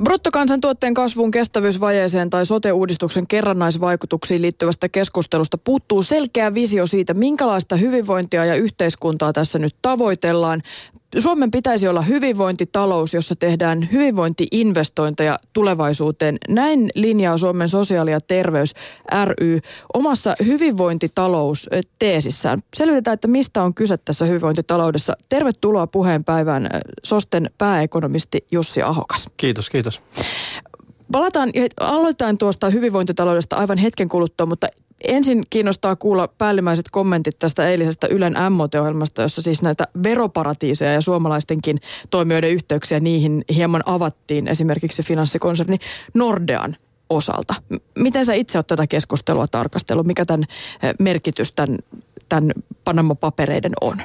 Bruttokansantuotteen 0.00 0.94
kasvuun, 0.94 1.30
kestävyysvajeeseen 1.30 2.30
tai 2.30 2.46
sote-uudistuksen 2.46 3.26
kerrannaisvaikutuksiin 3.26 4.42
liittyvästä 4.42 4.88
keskustelusta 4.88 5.58
puuttuu 5.58 6.02
selkeä 6.02 6.54
visio 6.54 6.86
siitä, 6.86 7.14
minkälaista 7.14 7.76
hyvinvointia 7.76 8.44
ja 8.44 8.54
yhteiskuntaa 8.54 9.32
tässä 9.32 9.58
nyt 9.58 9.76
tavoitellaan. 9.82 10.62
Suomen 11.18 11.50
pitäisi 11.50 11.88
olla 11.88 12.02
hyvinvointitalous, 12.02 13.14
jossa 13.14 13.36
tehdään 13.36 13.88
hyvinvointiinvestointeja 13.92 15.38
tulevaisuuteen. 15.52 16.38
Näin 16.48 16.90
linjaa 16.94 17.38
Suomen 17.38 17.68
sosiaali- 17.68 18.10
ja 18.10 18.20
terveys 18.20 18.74
ry 19.24 19.60
omassa 19.94 20.34
hyvinvointitalous-teesissään. 20.46 22.58
Selvitetään, 22.76 23.14
että 23.14 23.28
mistä 23.28 23.62
on 23.62 23.74
kyse 23.74 23.96
tässä 23.96 24.24
hyvinvointitaloudessa. 24.24 25.16
Tervetuloa 25.28 25.86
puheenpäivään 25.86 26.68
SOSTEN 27.04 27.50
pääekonomisti 27.58 28.46
Jussi 28.52 28.82
Ahokas. 28.82 29.26
Kiitos, 29.36 29.70
kiitos. 29.70 29.81
Palataan, 31.12 31.50
aloitetaan 31.80 32.38
tuosta 32.38 32.70
hyvinvointitaloudesta 32.70 33.56
aivan 33.56 33.78
hetken 33.78 34.08
kuluttua, 34.08 34.46
mutta 34.46 34.68
ensin 35.04 35.42
kiinnostaa 35.50 35.96
kuulla 35.96 36.28
päällimmäiset 36.28 36.86
kommentit 36.90 37.38
tästä 37.38 37.68
eilisestä 37.68 38.06
Ylen 38.06 38.34
MOT-ohjelmasta, 38.50 39.22
jossa 39.22 39.42
siis 39.42 39.62
näitä 39.62 39.88
veroparatiiseja 40.02 40.92
ja 40.92 41.00
suomalaistenkin 41.00 41.78
toimijoiden 42.10 42.50
yhteyksiä 42.50 43.00
niihin 43.00 43.44
hieman 43.54 43.82
avattiin 43.86 44.48
esimerkiksi 44.48 45.02
finanssikonserni 45.02 45.78
Nordean 46.14 46.76
osalta. 47.10 47.54
Miten 47.98 48.26
sä 48.26 48.34
itse 48.34 48.58
olet 48.58 48.66
tätä 48.66 48.86
keskustelua 48.86 49.46
tarkastellut? 49.46 50.06
Mikä 50.06 50.24
tämän 50.24 50.44
eh, 50.82 50.94
merkitys 50.98 51.52
tämän, 51.52 51.78
tämän 52.28 52.52
Panama-papereiden 52.84 53.72
on? 53.80 53.96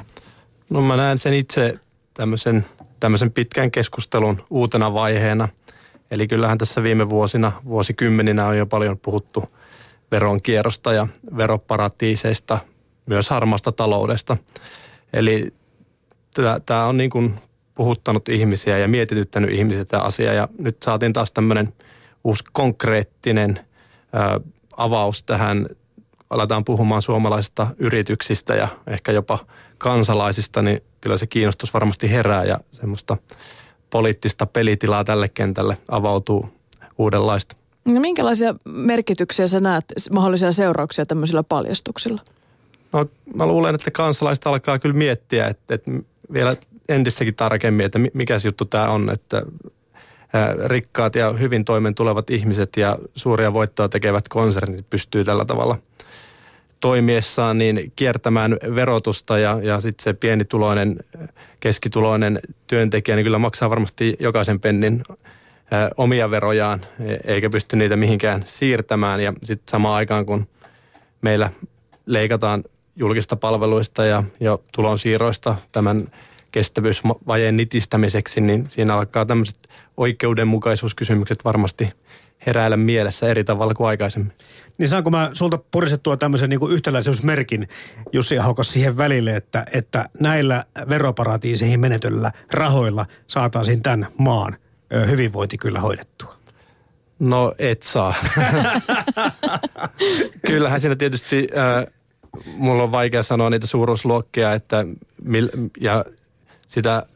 No 0.70 0.82
mä 0.82 0.96
näen 0.96 1.18
sen 1.18 1.34
itse 1.34 1.78
tämmöisen, 2.14 2.66
tämmöisen 3.00 3.32
pitkän 3.32 3.70
keskustelun 3.70 4.44
uutena 4.50 4.94
vaiheena. 4.94 5.48
Eli 6.10 6.28
kyllähän 6.28 6.58
tässä 6.58 6.82
viime 6.82 7.08
vuosina, 7.10 7.52
vuosikymmeninä 7.64 8.46
on 8.46 8.58
jo 8.58 8.66
paljon 8.66 8.98
puhuttu– 8.98 9.44
veronkierrosta 10.10 10.92
ja 10.92 11.06
veroparatiiseista, 11.36 12.58
myös 13.06 13.30
harmasta 13.30 13.72
taloudesta. 13.72 14.36
Eli 15.12 15.54
tämä 16.66 16.86
on 16.86 16.96
niin 16.96 17.10
kuin 17.10 17.34
puhuttanut 17.74 18.28
ihmisiä 18.28 18.78
ja 18.78 18.88
mietityttänyt 18.88 19.50
ihmisiä 19.50 19.84
tämä 19.84 20.02
asia. 20.02 20.32
Ja 20.32 20.48
nyt 20.58 20.82
saatiin 20.82 21.12
taas 21.12 21.32
tämmöinen 21.32 21.72
uusi 22.24 22.44
konkreettinen 22.52 23.58
ä, 23.58 24.40
avaus 24.76 25.22
tähän. 25.22 25.66
Aletaan 26.30 26.64
puhumaan 26.64 27.02
suomalaisista 27.02 27.66
yrityksistä 27.78 28.54
ja 28.54 28.68
ehkä 28.86 29.12
jopa 29.12 29.38
kansalaisista, 29.78 30.62
niin 30.62 30.82
kyllä 31.00 31.16
se 31.16 31.26
kiinnostus 31.26 31.74
varmasti 31.74 32.10
herää 32.10 32.44
ja 32.44 32.58
semmoista 32.72 33.16
poliittista 33.90 34.46
pelitilaa 34.46 35.04
tälle 35.04 35.28
kentälle 35.28 35.78
avautuu 35.88 36.48
uudenlaista. 36.98 37.56
No 37.84 38.00
minkälaisia 38.00 38.54
merkityksiä 38.64 39.46
sä 39.46 39.60
näet, 39.60 39.84
mahdollisia 40.12 40.52
seurauksia 40.52 41.06
tämmöisillä 41.06 41.42
paljastuksilla? 41.42 42.20
No 42.92 43.06
mä 43.34 43.46
luulen, 43.46 43.74
että 43.74 43.90
kansalaiset 43.90 44.46
alkaa 44.46 44.78
kyllä 44.78 44.94
miettiä, 44.94 45.46
että, 45.46 45.74
että 45.74 45.90
vielä 46.32 46.56
entistäkin 46.88 47.34
tarkemmin, 47.34 47.86
että 47.86 47.98
mikä 48.14 48.38
se 48.38 48.48
juttu 48.48 48.64
tämä 48.64 48.88
on, 48.88 49.10
että 49.10 49.42
rikkaat 50.66 51.14
ja 51.14 51.32
hyvin 51.32 51.64
toimen 51.64 51.94
tulevat 51.94 52.30
ihmiset 52.30 52.76
ja 52.76 52.98
suuria 53.14 53.52
voittoja 53.52 53.88
tekevät 53.88 54.28
konsernit 54.28 54.90
pystyy 54.90 55.24
tällä 55.24 55.44
tavalla 55.44 55.78
toimiessaan 56.80 57.58
niin 57.58 57.92
kiertämään 57.96 58.56
verotusta 58.74 59.38
ja, 59.38 59.60
ja 59.62 59.80
sitten 59.80 60.04
se 60.04 60.12
pienituloinen, 60.12 60.96
keskituloinen 61.60 62.40
työntekijä 62.66 63.16
niin 63.16 63.24
kyllä 63.24 63.38
maksaa 63.38 63.70
varmasti 63.70 64.16
jokaisen 64.20 64.60
pennin 64.60 65.02
omia 65.96 66.30
verojaan, 66.30 66.80
e, 67.00 67.16
eikä 67.24 67.50
pysty 67.50 67.76
niitä 67.76 67.96
mihinkään 67.96 68.42
siirtämään. 68.44 69.20
Ja 69.20 69.32
sitten 69.42 69.70
samaan 69.70 69.94
aikaan, 69.94 70.26
kun 70.26 70.48
meillä 71.22 71.50
leikataan 72.06 72.64
julkista 72.96 73.36
palveluista 73.36 74.04
ja 74.04 74.24
jo 74.40 74.62
tulonsiirroista 74.76 75.56
tämän 75.72 76.08
kestävyysvajeen 76.52 77.56
nitistämiseksi, 77.56 78.40
niin 78.40 78.66
siinä 78.70 78.96
alkaa 78.96 79.26
tämmöiset 79.26 79.68
oikeudenmukaisuuskysymykset 79.96 81.44
varmasti 81.44 81.92
heräillä 82.46 82.76
mielessä 82.76 83.28
eri 83.28 83.44
tavalla 83.44 83.74
kuin 83.74 83.88
aikaisemmin. 83.88 84.32
Niin 84.78 84.88
saanko 84.88 85.10
mä 85.10 85.30
sulta 85.32 85.58
purisettua 85.70 86.16
tämmöisen 86.16 86.50
niin 86.50 86.70
yhtäläisyysmerkin 86.70 87.68
Jussi 88.12 88.38
Ahokas 88.38 88.72
siihen 88.72 88.96
välille, 88.96 89.36
että, 89.36 89.64
että 89.72 90.08
näillä 90.20 90.64
veroparatiiseihin 90.88 91.80
menetyllä 91.80 92.32
rahoilla 92.52 93.06
saataisiin 93.26 93.82
tämän 93.82 94.06
maan– 94.18 94.56
hyvinvointi 95.10 95.58
kyllä 95.58 95.80
hoidettua? 95.80 96.34
No 97.18 97.54
et 97.58 97.82
saa. 97.82 98.14
Kyllähän 100.46 100.80
siinä 100.80 100.96
tietysti, 100.96 101.48
äh, 101.56 101.86
mulla 102.56 102.82
on 102.82 102.92
vaikea 102.92 103.22
sanoa 103.22 103.50
niitä 103.50 103.66
suuruusluokkia, 103.66 104.52
että 104.52 104.84
mil, 105.22 105.48
ja 105.80 106.04
sitä 106.66 107.06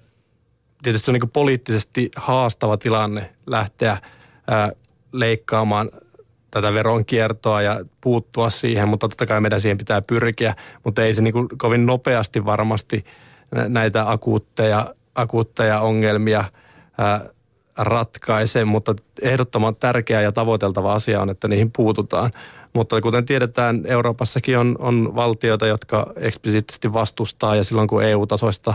tietysti 0.83 1.10
on 1.10 1.12
niin 1.12 1.31
poliittisesti 1.31 2.10
haastava 2.16 2.77
tilanne 2.77 3.31
lähteä 3.47 3.93
äh, 3.93 4.00
leikkaamaan 5.12 5.91
tätä 6.50 6.73
veronkiertoa 6.73 7.62
ja 7.62 7.81
puuttua 8.00 8.50
siihen, 8.50 8.89
mutta 8.89 9.09
totta 9.09 9.27
kai 9.27 9.41
meidän 9.41 9.61
siihen 9.61 9.78
pitää 9.78 10.03
pyrkiä, 10.03 10.55
mutta 10.84 11.05
ei 11.05 11.15
se 11.15 11.23
niin 11.23 11.59
kovin 11.59 11.87
nopeasti 11.87 12.45
varmasti 12.45 13.05
näitä 13.69 14.11
akuutteja, 14.11 14.95
akuutteja 15.15 15.81
ongelmia 15.81 16.39
äh, 16.41 17.22
ratkaise, 17.78 18.65
mutta 18.65 18.95
ehdottoman 19.22 19.77
tärkeä 19.77 20.21
ja 20.21 20.33
tavoiteltava 20.33 20.95
asia 20.95 21.21
on, 21.21 21.31
että 21.31 21.49
niihin 21.49 21.71
puututaan. 21.77 22.31
Mutta 22.72 23.01
kuten 23.01 23.27
tiedetään, 23.27 23.83
Euroopassakin 23.87 24.59
on, 24.59 24.77
on 24.78 25.15
valtioita, 25.15 25.67
jotka 25.67 26.12
eksplisiittisesti 26.17 26.93
vastustaa 26.93 27.56
ja 27.56 27.65
silloin 27.65 27.89
kun 27.89 28.05
EU-tasoista 28.05 28.75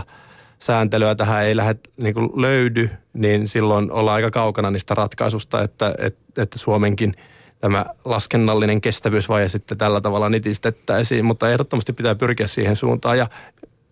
sääntelyä 0.58 1.14
tähän 1.14 1.44
ei 1.44 1.56
lähde, 1.56 1.76
niin 2.02 2.14
kuin 2.14 2.30
löydy, 2.34 2.90
niin 3.12 3.46
silloin 3.46 3.92
ollaan 3.92 4.14
aika 4.14 4.30
kaukana 4.30 4.70
niistä 4.70 4.94
ratkaisusta, 4.94 5.62
että, 5.62 5.94
että, 5.98 6.42
että 6.42 6.58
Suomenkin 6.58 7.14
tämä 7.60 7.86
laskennallinen 8.04 8.80
kestävyysvaje 8.80 9.48
sitten 9.48 9.78
tällä 9.78 10.00
tavalla 10.00 10.28
nitistettäisiin, 10.28 11.24
mutta 11.24 11.50
ehdottomasti 11.50 11.92
pitää 11.92 12.14
pyrkiä 12.14 12.46
siihen 12.46 12.76
suuntaan. 12.76 13.18
Ja 13.18 13.26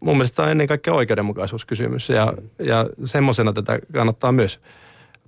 mun 0.01 0.17
mielestä 0.17 0.37
tämä 0.37 0.47
on 0.47 0.51
ennen 0.51 0.67
kaikkea 0.67 0.95
oikeudenmukaisuuskysymys. 0.95 2.09
Ja, 2.09 2.33
ja 2.59 2.87
semmoisena 3.05 3.53
tätä 3.53 3.79
kannattaa 3.93 4.33
myös 4.33 4.61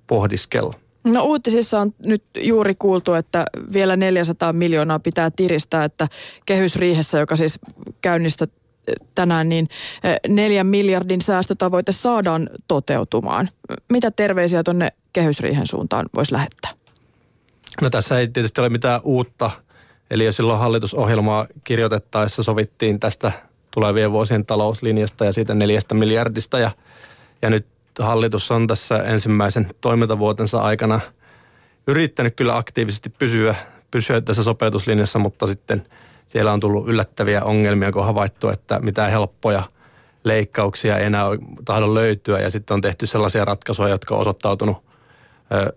pohdiskella. 0.06 0.74
No 1.04 1.24
uutisissa 1.24 1.80
on 1.80 1.94
nyt 2.04 2.24
juuri 2.40 2.74
kuultu, 2.74 3.14
että 3.14 3.44
vielä 3.72 3.96
400 3.96 4.52
miljoonaa 4.52 4.98
pitää 4.98 5.30
tiristää, 5.30 5.84
että 5.84 6.08
kehysriihessä, 6.46 7.18
joka 7.18 7.36
siis 7.36 7.58
käynnistä 8.00 8.46
tänään, 9.14 9.48
niin 9.48 9.68
neljän 10.28 10.66
miljardin 10.66 11.20
säästötavoite 11.20 11.92
saadaan 11.92 12.50
toteutumaan. 12.68 13.48
Mitä 13.92 14.10
terveisiä 14.10 14.62
tuonne 14.62 14.92
kehysriihen 15.12 15.66
suuntaan 15.66 16.06
voisi 16.16 16.32
lähettää? 16.32 16.70
No 17.82 17.90
tässä 17.90 18.18
ei 18.18 18.28
tietysti 18.28 18.60
ole 18.60 18.68
mitään 18.68 19.00
uutta. 19.04 19.50
Eli 20.10 20.24
jo 20.24 20.32
silloin 20.32 20.60
hallitusohjelmaa 20.60 21.46
kirjoitettaessa 21.64 22.42
sovittiin 22.42 23.00
tästä 23.00 23.32
tulevien 23.70 24.12
vuosien 24.12 24.46
talouslinjasta 24.46 25.24
ja 25.24 25.32
siitä 25.32 25.54
neljästä 25.54 25.94
miljardista. 25.94 26.58
Ja, 26.58 26.70
ja 27.42 27.50
nyt 27.50 27.66
hallitus 27.98 28.50
on 28.50 28.66
tässä 28.66 28.96
ensimmäisen 28.96 29.66
toimintavuotensa 29.80 30.60
aikana 30.60 31.00
yrittänyt 31.86 32.36
kyllä 32.36 32.56
aktiivisesti 32.56 33.10
pysyä, 33.10 33.54
pysyä 33.90 34.20
tässä 34.20 34.42
sopeutuslinjassa, 34.42 35.18
mutta 35.18 35.46
sitten 35.46 35.86
siellä 36.28 36.52
on 36.52 36.60
tullut 36.60 36.88
yllättäviä 36.88 37.42
ongelmia, 37.42 37.92
kun 37.92 38.00
on 38.00 38.06
havaittu, 38.06 38.48
että 38.48 38.80
mitään 38.80 39.10
helppoja 39.10 39.62
leikkauksia 40.24 40.98
ei 40.98 41.06
enää 41.06 41.24
tahdo 41.64 41.94
löytyä 41.94 42.40
ja 42.40 42.50
sitten 42.50 42.74
on 42.74 42.80
tehty 42.80 43.06
sellaisia 43.06 43.44
ratkaisuja, 43.44 43.88
jotka 43.88 44.14
on 44.14 44.20
osoittautunut 44.20 44.76
ö, 45.52 45.72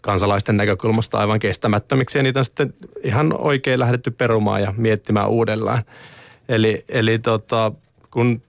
kansalaisten 0.00 0.56
näkökulmasta 0.56 1.18
aivan 1.18 1.38
kestämättömiksi 1.38 2.18
ja 2.18 2.22
niitä 2.22 2.38
on 2.38 2.44
sitten 2.44 2.74
ihan 3.02 3.34
oikein 3.38 3.80
lähdetty 3.80 4.10
perumaan 4.10 4.62
ja 4.62 4.74
miettimään 4.76 5.28
uudelleen. 5.28 5.82
Eli, 6.48 6.84
eli 6.88 7.18
tota, 7.18 7.72
kun 8.10 8.42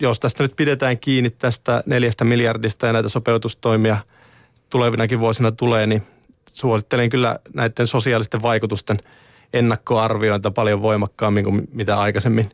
jos 0.00 0.20
tästä 0.20 0.42
nyt 0.42 0.56
pidetään 0.56 0.98
kiinni 0.98 1.30
tästä 1.30 1.82
neljästä 1.86 2.24
miljardista 2.24 2.86
ja 2.86 2.92
näitä 2.92 3.08
sopeutustoimia 3.08 3.96
tulevinakin 4.70 5.20
vuosina 5.20 5.52
tulee, 5.52 5.86
niin 5.86 6.02
suosittelen 6.52 7.10
kyllä 7.10 7.38
näiden 7.54 7.86
sosiaalisten 7.86 8.42
vaikutusten 8.42 8.96
ennakkoarviointa 9.52 10.50
paljon 10.50 10.82
voimakkaammin 10.82 11.44
kuin 11.44 11.68
mitä 11.72 12.00
aikaisemmin 12.00 12.50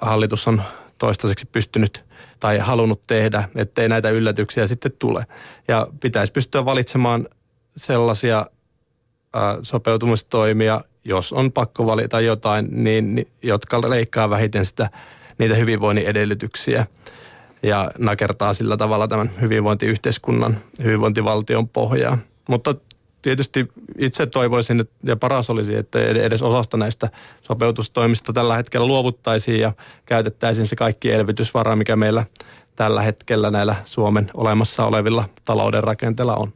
hallitus 0.00 0.48
on 0.48 0.62
toistaiseksi 0.98 1.46
pystynyt 1.52 2.04
tai 2.40 2.58
halunnut 2.58 3.02
tehdä, 3.06 3.48
ettei 3.54 3.88
näitä 3.88 4.10
yllätyksiä 4.10 4.66
sitten 4.66 4.92
tule. 4.98 5.26
Ja 5.68 5.86
pitäisi 6.00 6.32
pystyä 6.32 6.64
valitsemaan 6.64 7.28
sellaisia 7.76 8.46
sopeutumistoimia, 9.62 10.80
jos 11.04 11.32
on 11.32 11.52
pakko 11.52 11.86
valita 11.86 12.20
jotain, 12.20 12.68
niin, 12.70 13.28
jotka 13.42 13.90
leikkaa 13.90 14.30
vähiten 14.30 14.66
sitä 14.66 14.90
niitä 15.38 15.54
hyvinvoinnin 15.54 16.06
edellytyksiä. 16.06 16.86
ja 17.62 17.90
nakertaa 17.98 18.54
sillä 18.54 18.76
tavalla 18.76 19.08
tämän 19.08 19.30
hyvinvointiyhteiskunnan, 19.40 20.56
hyvinvointivaltion 20.82 21.68
pohjaa. 21.68 22.18
Mutta 22.48 22.74
tietysti 23.22 23.68
itse 23.98 24.26
toivoisin, 24.26 24.80
että, 24.80 24.94
ja 25.04 25.16
paras 25.16 25.50
olisi, 25.50 25.74
että 25.74 25.98
edes 25.98 26.42
osasta 26.42 26.76
näistä 26.76 27.08
sopeutustoimista 27.42 28.32
tällä 28.32 28.56
hetkellä 28.56 28.86
luovuttaisiin 28.86 29.60
ja 29.60 29.72
käytettäisiin 30.06 30.66
se 30.66 30.76
kaikki 30.76 31.12
elvytysvara, 31.12 31.76
mikä 31.76 31.96
meillä 31.96 32.24
tällä 32.76 33.02
hetkellä 33.02 33.50
näillä 33.50 33.76
Suomen 33.84 34.30
olemassa 34.34 34.86
olevilla 34.86 35.28
talouden 35.44 35.84
rakenteilla 35.84 36.34
on. 36.34 36.52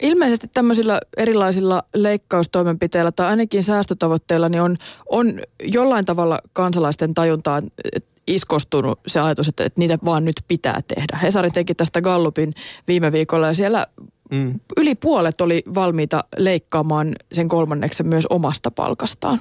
Ilmeisesti 0.00 0.48
tämmöisillä 0.54 1.00
erilaisilla 1.16 1.82
leikkaustoimenpiteillä 1.94 3.12
tai 3.12 3.26
ainakin 3.26 3.62
säästötavoitteilla 3.62 4.48
niin 4.48 4.62
on, 4.62 4.76
on 5.08 5.40
jollain 5.62 6.04
tavalla 6.04 6.38
kansalaisten 6.52 7.14
tajuntaan 7.14 7.62
iskostunut 8.26 9.00
se 9.06 9.20
ajatus, 9.20 9.48
että, 9.48 9.64
että 9.64 9.80
niitä 9.80 9.98
vaan 10.04 10.24
nyt 10.24 10.42
pitää 10.48 10.80
tehdä. 10.88 11.18
Hesari 11.22 11.50
teki 11.50 11.74
tästä 11.74 12.00
Gallupin 12.00 12.52
viime 12.88 13.12
viikolla 13.12 13.46
ja 13.46 13.54
siellä 13.54 13.86
mm. 14.30 14.60
yli 14.76 14.94
puolet 14.94 15.40
oli 15.40 15.62
valmiita 15.74 16.24
leikkaamaan 16.36 17.16
sen 17.32 17.48
kolmanneksen 17.48 18.06
myös 18.08 18.26
omasta 18.26 18.70
palkastaan. 18.70 19.40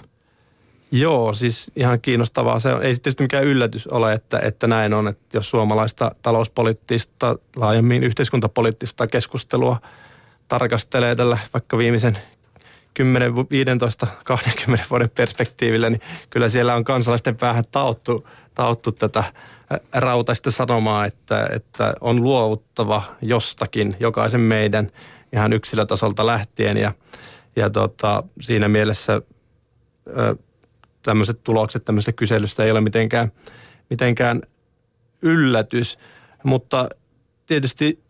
Joo, 0.92 1.34
siis 1.34 1.72
ihan 1.76 2.02
kiinnostavaa. 2.02 2.60
Se 2.60 2.74
on, 2.74 2.84
ei 2.84 2.94
sitten 2.94 3.14
mikään 3.20 3.44
yllätys 3.44 3.88
ole, 3.88 4.14
että, 4.14 4.40
että 4.40 4.68
näin 4.68 4.94
on, 4.94 5.08
että 5.08 5.38
jos 5.38 5.50
suomalaista 5.50 6.12
talouspoliittista, 6.22 7.36
laajemmin 7.56 8.04
yhteiskuntapoliittista 8.04 9.08
keskustelua 9.08 9.78
tarkastelee 10.48 11.16
tällä 11.16 11.38
vaikka 11.54 11.78
viimeisen 11.78 12.18
10, 12.94 13.36
15, 13.36 14.08
20 14.24 14.86
vuoden 14.90 15.10
perspektiivillä, 15.10 15.90
niin 15.90 16.02
kyllä 16.30 16.50
siellä 16.50 16.76
on 16.76 16.84
kansalaisten 16.84 17.38
päähän 17.38 17.64
taottu, 17.72 18.28
taottu 18.56 18.92
tätä 18.92 19.24
rautaista 19.94 20.52
sanomaa, 20.52 21.06
että, 21.06 21.50
että 21.56 21.94
on 22.02 22.24
luovuttava 22.24 23.04
jostakin 23.22 23.92
jokaisen 24.00 24.42
meidän 24.42 24.92
ihan 25.34 25.54
yksilötasolta 25.54 26.26
lähtien 26.26 26.78
ja, 26.78 26.92
ja 27.56 27.70
tota, 27.70 28.24
siinä 28.42 28.68
mielessä 28.68 29.22
tämmöiset 31.04 31.44
tulokset 31.44 31.86
tämmöisestä 31.86 32.12
kyselystä 32.12 32.64
ei 32.64 32.72
ole 32.72 32.82
mitenkään, 32.82 33.32
mitenkään 33.90 34.42
yllätys, 35.22 35.98
mutta 36.44 36.90
tietysti 37.46 38.04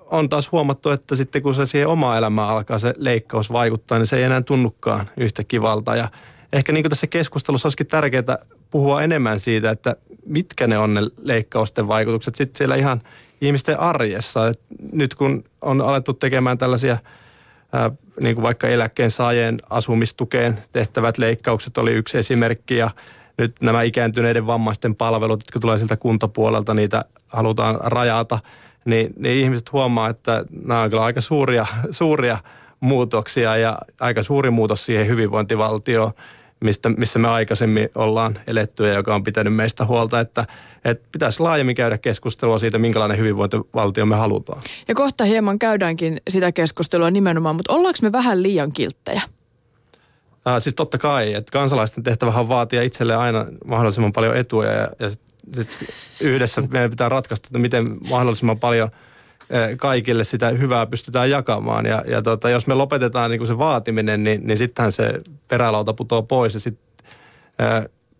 on 0.00 0.28
taas 0.28 0.52
huomattu, 0.52 0.90
että 0.90 1.16
sitten 1.16 1.42
kun 1.42 1.54
se 1.54 1.66
siihen 1.66 1.88
omaa 1.88 2.18
elämään 2.18 2.48
alkaa 2.48 2.78
se 2.78 2.94
leikkaus 2.96 3.52
vaikuttaa, 3.52 3.98
niin 3.98 4.06
se 4.06 4.16
ei 4.16 4.22
enää 4.22 4.42
tunnukaan 4.42 5.10
yhtä 5.16 5.44
kivalta. 5.44 5.96
Ja 5.96 6.08
ehkä 6.52 6.72
niin 6.72 6.82
kuin 6.82 6.90
tässä 6.90 7.06
keskustelussa 7.06 7.66
olisikin 7.66 7.86
tärkeää 7.86 8.38
puhua 8.70 9.02
enemmän 9.02 9.40
siitä, 9.40 9.70
että 9.70 9.96
mitkä 10.26 10.66
ne 10.66 10.78
on 10.78 10.94
ne 10.94 11.00
leikkausten 11.22 11.88
vaikutukset 11.88 12.34
sitten 12.34 12.58
siellä 12.58 12.76
ihan 12.76 13.02
ihmisten 13.40 13.80
arjessa. 13.80 14.48
Et 14.48 14.60
nyt 14.92 15.14
kun 15.14 15.44
on 15.62 15.80
alettu 15.80 16.12
tekemään 16.12 16.58
tällaisia 16.58 16.98
ää, 17.72 17.90
niin 18.20 18.34
kuin 18.34 18.42
vaikka 18.42 18.68
eläkkeen 18.68 19.10
saajien 19.10 19.58
asumistukeen 19.70 20.58
tehtävät 20.72 21.18
leikkaukset 21.18 21.78
oli 21.78 21.92
yksi 21.92 22.18
esimerkki 22.18 22.76
ja 22.76 22.90
nyt 23.38 23.56
nämä 23.60 23.82
ikääntyneiden 23.82 24.46
vammaisten 24.46 24.94
palvelut, 24.94 25.40
jotka 25.40 25.60
tulee 25.60 25.78
siltä 25.78 25.96
kuntapuolelta, 25.96 26.74
niitä 26.74 27.04
halutaan 27.28 27.78
rajata– 27.80 28.38
niin, 28.84 29.14
niin 29.16 29.44
ihmiset 29.44 29.72
huomaa, 29.72 30.08
että 30.08 30.44
nämä 30.64 30.82
on 30.82 30.90
kyllä 30.90 31.04
aika 31.04 31.20
suuria, 31.20 31.66
suuria 31.90 32.38
muutoksia 32.80 33.56
ja 33.56 33.78
aika 34.00 34.22
suuri 34.22 34.50
muutos 34.50 34.84
siihen 34.84 35.06
hyvinvointivaltioon, 35.06 36.12
mistä, 36.64 36.88
missä 36.88 37.18
me 37.18 37.28
aikaisemmin 37.28 37.88
ollaan 37.94 38.38
eletty 38.46 38.86
ja 38.86 38.94
joka 38.94 39.14
on 39.14 39.24
pitänyt 39.24 39.54
meistä 39.54 39.84
huolta, 39.84 40.20
että, 40.20 40.46
että 40.84 41.08
pitäisi 41.12 41.40
laajemmin 41.40 41.74
käydä 41.74 41.98
keskustelua 41.98 42.58
siitä, 42.58 42.78
minkälainen 42.78 43.18
hyvinvointivaltio 43.18 44.06
me 44.06 44.16
halutaan. 44.16 44.62
Ja 44.88 44.94
kohta 44.94 45.24
hieman 45.24 45.58
käydäänkin 45.58 46.20
sitä 46.28 46.52
keskustelua 46.52 47.10
nimenomaan, 47.10 47.56
mutta 47.56 47.72
ollaanko 47.72 47.98
me 48.02 48.12
vähän 48.12 48.42
liian 48.42 48.72
kilttejä? 48.72 49.22
Äh, 50.46 50.54
siis 50.58 50.74
totta 50.74 50.98
kai, 50.98 51.34
että 51.34 51.52
kansalaisten 51.52 52.04
tehtävähän 52.04 52.48
vaatia 52.48 52.82
itselleen 52.82 53.18
aina 53.18 53.46
mahdollisimman 53.64 54.12
paljon 54.12 54.36
etuja 54.36 54.72
ja, 54.72 54.88
ja 54.98 55.10
sit 55.54 55.78
yhdessä 56.20 56.62
meidän 56.70 56.90
pitää 56.90 57.08
ratkaista, 57.08 57.46
että 57.46 57.58
miten 57.58 57.96
mahdollisimman 58.08 58.58
paljon 58.58 58.88
kaikille 59.78 60.24
sitä 60.24 60.48
hyvää 60.48 60.86
pystytään 60.86 61.30
jakamaan. 61.30 61.86
Ja, 61.86 62.02
ja 62.06 62.22
tota, 62.22 62.50
jos 62.50 62.66
me 62.66 62.74
lopetetaan 62.74 63.30
niin 63.30 63.38
kuin 63.38 63.48
se 63.48 63.58
vaatiminen, 63.58 64.24
niin, 64.24 64.46
niin 64.46 64.58
sittenhän 64.58 64.92
se 64.92 65.18
perälauta 65.48 65.94
putoaa 65.94 66.22
pois 66.22 66.54
ja 66.54 66.60
sitten 66.60 66.84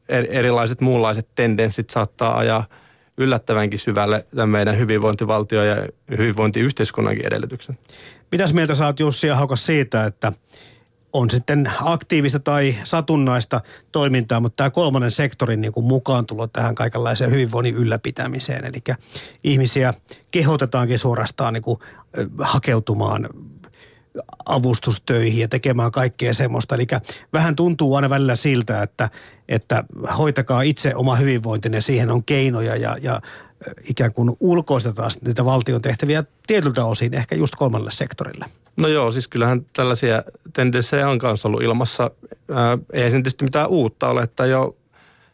erilaiset 0.08 0.80
muunlaiset 0.80 1.28
tendenssit 1.34 1.90
saattaa 1.90 2.38
ajaa 2.38 2.64
yllättävänkin 3.18 3.78
syvälle 3.78 4.26
tämän 4.30 4.48
meidän 4.48 4.78
hyvinvointivaltio 4.78 5.64
ja 5.64 5.76
hyvinvointiyhteiskunnankin 6.18 7.26
edellytyksen. 7.26 7.78
Mitäs 8.32 8.54
mieltä 8.54 8.74
saat 8.74 9.00
Jussi 9.00 9.26
ja 9.26 9.36
Haukas 9.36 9.66
siitä, 9.66 10.04
että 10.04 10.32
on 11.14 11.30
sitten 11.30 11.72
aktiivista 11.80 12.40
tai 12.40 12.74
satunnaista 12.84 13.60
toimintaa, 13.92 14.40
mutta 14.40 14.56
tämä 14.56 14.70
kolmannen 14.70 15.10
sektorin 15.10 15.60
niin 15.60 15.72
kuin 15.72 15.86
mukaan 15.86 16.26
tulo 16.26 16.46
tähän 16.46 16.74
kaikenlaiseen 16.74 17.30
hyvinvoinnin 17.30 17.74
ylläpitämiseen. 17.74 18.64
Eli 18.64 18.96
ihmisiä 19.44 19.94
kehotetaankin 20.30 20.98
suorastaan 20.98 21.52
niin 21.52 21.62
kuin 21.62 21.78
hakeutumaan 22.38 23.28
avustustöihin 24.46 25.40
ja 25.40 25.48
tekemään 25.48 25.92
kaikkea 25.92 26.34
semmoista. 26.34 26.74
Eli 26.74 26.86
vähän 27.32 27.56
tuntuu 27.56 27.94
aina 27.94 28.10
välillä 28.10 28.36
siltä, 28.36 28.82
että, 28.82 29.10
että 29.48 29.84
hoitakaa 30.18 30.62
itse 30.62 30.94
oma 30.94 31.16
hyvinvointinne, 31.16 31.80
siihen 31.80 32.10
on 32.10 32.24
keinoja 32.24 32.76
ja, 32.76 32.96
ja 33.02 33.20
ikään 33.88 34.12
kuin 34.12 34.36
ulkoistetaan 34.40 35.10
niitä 35.24 35.44
valtion 35.44 35.82
tehtäviä 35.82 36.24
tietyltä 36.46 36.84
osin 36.84 37.14
ehkä 37.14 37.34
just 37.34 37.54
kolmannelle 37.56 37.92
sektorille. 37.92 38.46
No 38.76 38.88
joo, 38.88 39.10
siis 39.10 39.28
kyllähän 39.28 39.66
tällaisia 39.72 40.22
tendenssejä 40.52 41.08
on 41.08 41.18
kanssa 41.18 41.48
ollut 41.48 41.62
ilmassa. 41.62 42.10
Ää, 42.50 42.78
ei 42.92 43.10
sen 43.10 43.22
tietysti 43.22 43.44
mitään 43.44 43.68
uutta 43.68 44.08
ole, 44.08 44.22
että 44.22 44.46
jo 44.46 44.76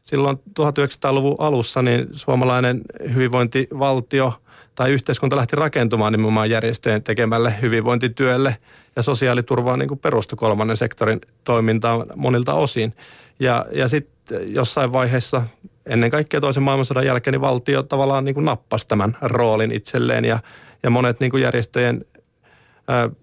silloin 0.05 0.37
1900-luvun 0.37 1.37
alussa 1.39 1.83
niin 1.83 2.07
suomalainen 2.13 2.81
hyvinvointivaltio 3.15 4.33
tai 4.75 4.93
yhteiskunta 4.93 5.37
lähti 5.37 5.57
rakentumaan 5.57 6.13
nimenomaan 6.13 6.51
järjestöjen 6.51 7.03
tekemälle 7.03 7.55
hyvinvointityölle 7.63 8.57
ja 8.97 9.03
sosiaaliturvaan 9.03 9.79
niin 9.79 9.99
perustu 9.99 10.37
kolmannen 10.37 10.77
sektorin 10.77 11.21
toimintaan 11.45 12.07
monilta 12.17 12.55
osin. 12.55 12.95
Ja, 13.41 13.67
ja 13.73 13.89
sitten 13.89 14.55
jossain 14.55 14.93
vaiheessa 14.93 15.43
ennen 15.87 16.11
kaikkea 16.11 16.41
toisen 16.41 16.63
maailmansodan 16.63 17.07
jälkeen 17.07 17.33
niin 17.33 17.41
valtio 17.41 17.83
tavallaan 17.83 18.25
niin 18.25 18.35
kuin 18.35 18.45
nappasi 18.45 18.89
tämän 18.89 19.17
roolin 19.21 19.73
itselleen 19.73 20.25
ja, 20.25 20.39
ja 20.83 20.91
monet 20.91 21.21
niin 21.21 21.31
kuin 21.31 21.43
järjestöjen 21.43 22.05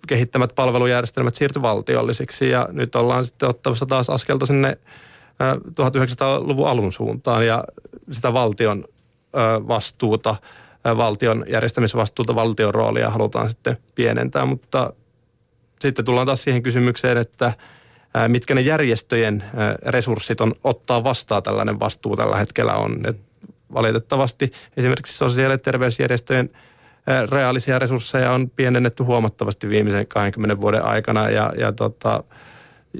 kehittämät 0.07 0.55
palvelujärjestelmät 0.55 1.35
siirtyi 1.35 1.61
valtiollisiksi 1.61 2.49
ja 2.49 2.67
nyt 2.71 2.95
ollaan 2.95 3.25
sitten 3.25 3.49
ottamassa 3.49 3.85
taas 3.85 4.09
askelta 4.09 4.45
sinne 4.45 4.77
1900-luvun 5.67 6.67
alun 6.67 6.91
suuntaan 6.91 7.45
ja 7.45 7.63
sitä 8.11 8.33
valtion 8.33 8.83
vastuuta, 9.67 10.35
valtion 10.97 11.45
järjestämisvastuuta, 11.47 12.35
valtion 12.35 12.73
roolia 12.73 13.09
halutaan 13.09 13.49
sitten 13.49 13.77
pienentää, 13.95 14.45
mutta 14.45 14.93
sitten 15.79 16.05
tullaan 16.05 16.27
taas 16.27 16.41
siihen 16.41 16.63
kysymykseen, 16.63 17.17
että 17.17 17.53
mitkä 18.27 18.55
ne 18.55 18.61
järjestöjen 18.61 19.43
resurssit 19.85 20.41
on 20.41 20.53
ottaa 20.63 21.03
vastaan 21.03 21.43
tällainen 21.43 21.79
vastuu 21.79 22.15
tällä 22.15 22.37
hetkellä 22.37 22.73
on. 22.73 23.05
Et 23.05 23.17
valitettavasti 23.73 24.51
esimerkiksi 24.77 25.17
sosiaali- 25.17 25.53
ja 25.53 25.57
terveysjärjestöjen– 25.57 26.49
reaalisia 27.29 27.79
resursseja 27.79 28.31
on 28.31 28.49
pienennetty 28.49 29.03
huomattavasti 29.03 29.69
viimeisen 29.69 30.07
20 30.07 30.61
vuoden 30.61 30.85
aikana 30.85 31.29
ja, 31.29 31.53
ja 31.57 31.71
tota, 31.71 32.23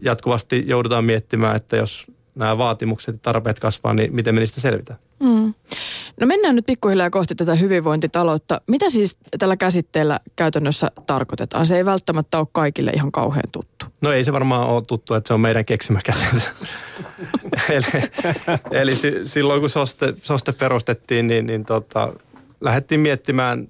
jatkuvasti 0.02 0.64
joudutaan 0.68 1.06
miettimään, 1.06 1.56
että 1.56 1.78
jos 1.78 2.08
nämä 2.36 2.58
vaatimukset 2.58 3.16
ja 3.16 3.20
tarpeet 3.22 3.60
kasvaa, 3.60 3.94
niin 3.94 4.16
miten 4.16 4.36
me 4.36 4.40
niistä 4.40 4.62
selvitään? 4.62 5.00
Mm. 5.20 5.54
No 6.22 6.28
mennään 6.28 6.56
nyt 6.56 6.66
pikkuhiljaa 6.66 7.10
kohti 7.10 7.36
tätä 7.36 7.56
hyvinvointitaloutta. 7.56 8.62
Mitä 8.68 8.90
siis 8.90 9.18
tällä 9.40 9.58
käsitteellä 9.58 10.20
käytännössä 10.36 10.92
tarkoitetaan? 11.06 11.66
Se 11.66 11.78
ei 11.78 11.86
välttämättä 11.86 12.40
ole 12.40 12.48
kaikille 12.52 12.92
ihan 12.92 13.12
kauhean 13.12 13.44
tuttu. 13.52 13.86
No 14.02 14.12
ei 14.12 14.24
se 14.24 14.34
varmaan 14.34 14.68
ole 14.68 14.84
tuttu, 14.88 15.14
että 15.14 15.28
se 15.28 15.34
on 15.34 15.42
meidän 15.42 15.66
keksimä 15.66 16.00
käsite. 16.06 16.42
eli, 17.70 17.86
eli 18.72 18.92
silloin 19.26 19.60
kun 19.60 19.70
SOSTE, 19.70 20.14
SOSTE 20.22 20.52
perustettiin, 20.52 21.28
niin, 21.28 21.46
niin 21.46 21.66
tota, 21.66 22.14
lähdettiin 22.62 23.02
miettimään 23.02 23.68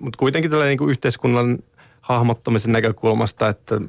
mutta 0.00 0.18
kuitenkin 0.18 0.50
tällä 0.50 0.64
niin 0.64 0.78
kuin 0.78 0.90
yhteiskunnan 0.90 1.58
hahmottamisen 2.00 2.72
näkökulmasta, 2.72 3.48
että 3.48 3.80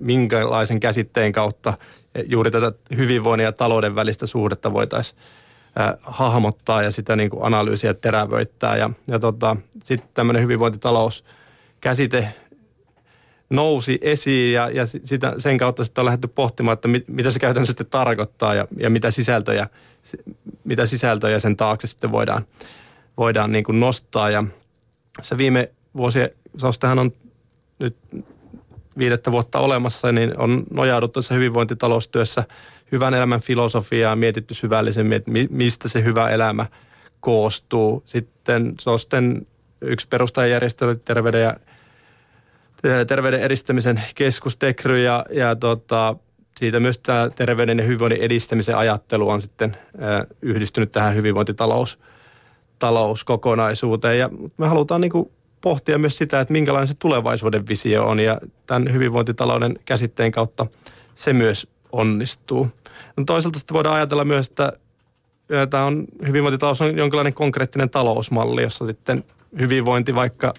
minkälaisen 0.00 0.80
käsitteen 0.80 1.32
kautta 1.32 1.74
juuri 2.26 2.50
tätä 2.50 2.72
hyvinvoinnin 2.96 3.44
ja 3.44 3.52
talouden 3.52 3.94
välistä 3.94 4.26
suhdetta 4.26 4.72
voitaisiin 4.72 5.18
hahmottaa 6.02 6.82
ja 6.82 6.90
sitä 6.90 7.16
niin 7.16 7.30
kuin 7.30 7.44
analyysiä 7.44 7.94
terävöittää. 7.94 8.76
Ja, 8.76 8.90
ja 9.06 9.18
tota, 9.18 9.56
sitten 9.84 10.10
tämmöinen 10.14 10.42
hyvinvointitalouskäsite 10.42 12.28
nousi 13.50 13.98
esiin 14.02 14.52
ja, 14.52 14.70
ja 14.70 14.86
sitä, 14.86 15.34
sen 15.38 15.58
kautta 15.58 15.84
sitten 15.84 16.02
on 16.02 16.06
lähdetty 16.06 16.28
pohtimaan, 16.28 16.72
että 16.72 16.88
mit, 16.88 17.08
mitä 17.08 17.30
se 17.30 17.38
käytännössä 17.38 17.70
sitten 17.70 17.86
tarkoittaa 17.90 18.54
ja, 18.54 18.66
ja 18.76 18.90
mitä, 18.90 19.10
sisältöjä, 19.10 19.68
mitä 20.64 20.86
sisältöjä 20.86 21.38
sen 21.38 21.56
taakse 21.56 21.86
sitten 21.86 22.12
voidaan 22.12 22.44
voidaan 23.18 23.52
niin 23.52 23.64
kuin 23.64 23.80
nostaa. 23.80 24.30
Ja 24.30 24.44
se 25.20 25.38
viime 25.38 25.70
vuosi, 25.96 26.18
SOSTEhan 26.56 26.98
on 26.98 27.12
nyt 27.78 27.96
viidettä 28.98 29.32
vuotta 29.32 29.58
olemassa, 29.58 30.12
niin 30.12 30.38
on 30.38 30.64
nojauduttu 30.70 31.20
tässä 31.20 31.34
hyvinvointitaloustyössä 31.34 32.44
hyvän 32.92 33.14
elämän 33.14 33.40
filosofiaa, 33.40 34.16
mietitty 34.16 34.54
syvällisemmin, 34.54 35.16
että 35.16 35.30
mistä 35.50 35.88
se 35.88 36.04
hyvä 36.04 36.28
elämä 36.28 36.66
koostuu. 37.20 38.02
Sitten 38.04 38.74
SOSTEn 38.80 39.46
yksi 39.80 40.08
perustajajärjestö 40.08 40.96
terveyden 41.04 41.42
ja 41.42 41.54
terveyden 43.06 43.40
edistämisen 43.40 44.02
keskus 44.14 44.56
Tekry 44.56 45.02
ja, 45.02 45.24
ja 45.30 45.56
tota, 45.56 46.16
siitä 46.56 46.80
myös 46.80 46.98
tämä 46.98 47.30
terveyden 47.36 47.78
ja 47.78 47.84
hyvinvoinnin 47.84 48.22
edistämisen 48.22 48.76
ajattelu 48.76 49.28
on 49.28 49.42
sitten 49.42 49.76
yhdistynyt 50.42 50.92
tähän 50.92 51.14
hyvinvointitalous 51.14 51.98
talouskokonaisuuteen. 52.78 54.18
Ja 54.18 54.30
me 54.56 54.68
halutaan 54.68 55.00
niin 55.00 55.10
kuin 55.10 55.30
pohtia 55.60 55.98
myös 55.98 56.18
sitä, 56.18 56.40
että 56.40 56.52
minkälainen 56.52 56.88
se 56.88 56.94
tulevaisuuden 56.98 57.68
visio 57.68 58.06
on 58.06 58.20
ja 58.20 58.38
tämän 58.66 58.92
hyvinvointitalouden 58.92 59.78
käsitteen 59.84 60.32
kautta 60.32 60.66
se 61.14 61.32
myös 61.32 61.68
onnistuu. 61.92 62.68
No 63.16 63.24
toisaalta 63.24 63.58
sitten 63.58 63.74
voidaan 63.74 63.96
ajatella 63.96 64.24
myös, 64.24 64.48
että 64.48 64.72
tämä 65.70 65.84
on, 65.84 66.04
hyvinvointitalous 66.26 66.80
on 66.80 66.98
jonkinlainen 66.98 67.34
konkreettinen 67.34 67.90
talousmalli, 67.90 68.62
jossa 68.62 68.86
sitten 68.86 69.24
hyvinvointi 69.58 70.14
vaikka, 70.14 70.54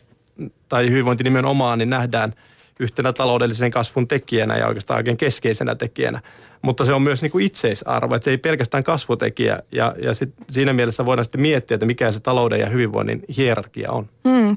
tai 0.69 0.89
hyvinvointi 0.89 1.23
nimenomaan, 1.23 1.77
niin 1.77 1.89
nähdään 1.89 2.33
yhtenä 2.79 3.13
taloudellisen 3.13 3.71
kasvun 3.71 4.07
tekijänä 4.07 4.57
ja 4.57 4.67
oikeastaan 4.67 4.97
oikein 4.97 5.17
keskeisenä 5.17 5.75
tekijänä. 5.75 6.21
Mutta 6.61 6.85
se 6.85 6.93
on 6.93 7.01
myös 7.01 7.21
niin 7.21 7.31
kuin 7.31 7.45
itseisarvo, 7.45 8.15
että 8.15 8.23
se 8.23 8.31
ei 8.31 8.37
pelkästään 8.37 8.83
kasvutekijä. 8.83 9.59
Ja, 9.71 9.93
ja 10.01 10.13
sit 10.13 10.33
siinä 10.49 10.73
mielessä 10.73 11.05
voidaan 11.05 11.25
sitten 11.25 11.41
miettiä, 11.41 11.75
että 11.75 11.85
mikä 11.85 12.11
se 12.11 12.19
talouden 12.19 12.59
ja 12.59 12.69
hyvinvoinnin 12.69 13.23
hierarkia 13.37 13.91
on. 13.91 14.09
Hmm. 14.29 14.55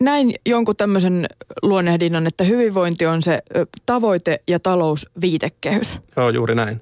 Näin 0.00 0.34
jonkun 0.46 0.76
tämmöisen 0.76 1.26
luonnehdinnan, 1.62 2.26
että 2.26 2.44
hyvinvointi 2.44 3.06
on 3.06 3.22
se 3.22 3.42
tavoite 3.86 4.40
ja 4.48 4.60
talous 4.60 5.06
viitekehys. 5.20 6.00
Joo, 6.16 6.30
juuri 6.30 6.54
näin. 6.54 6.80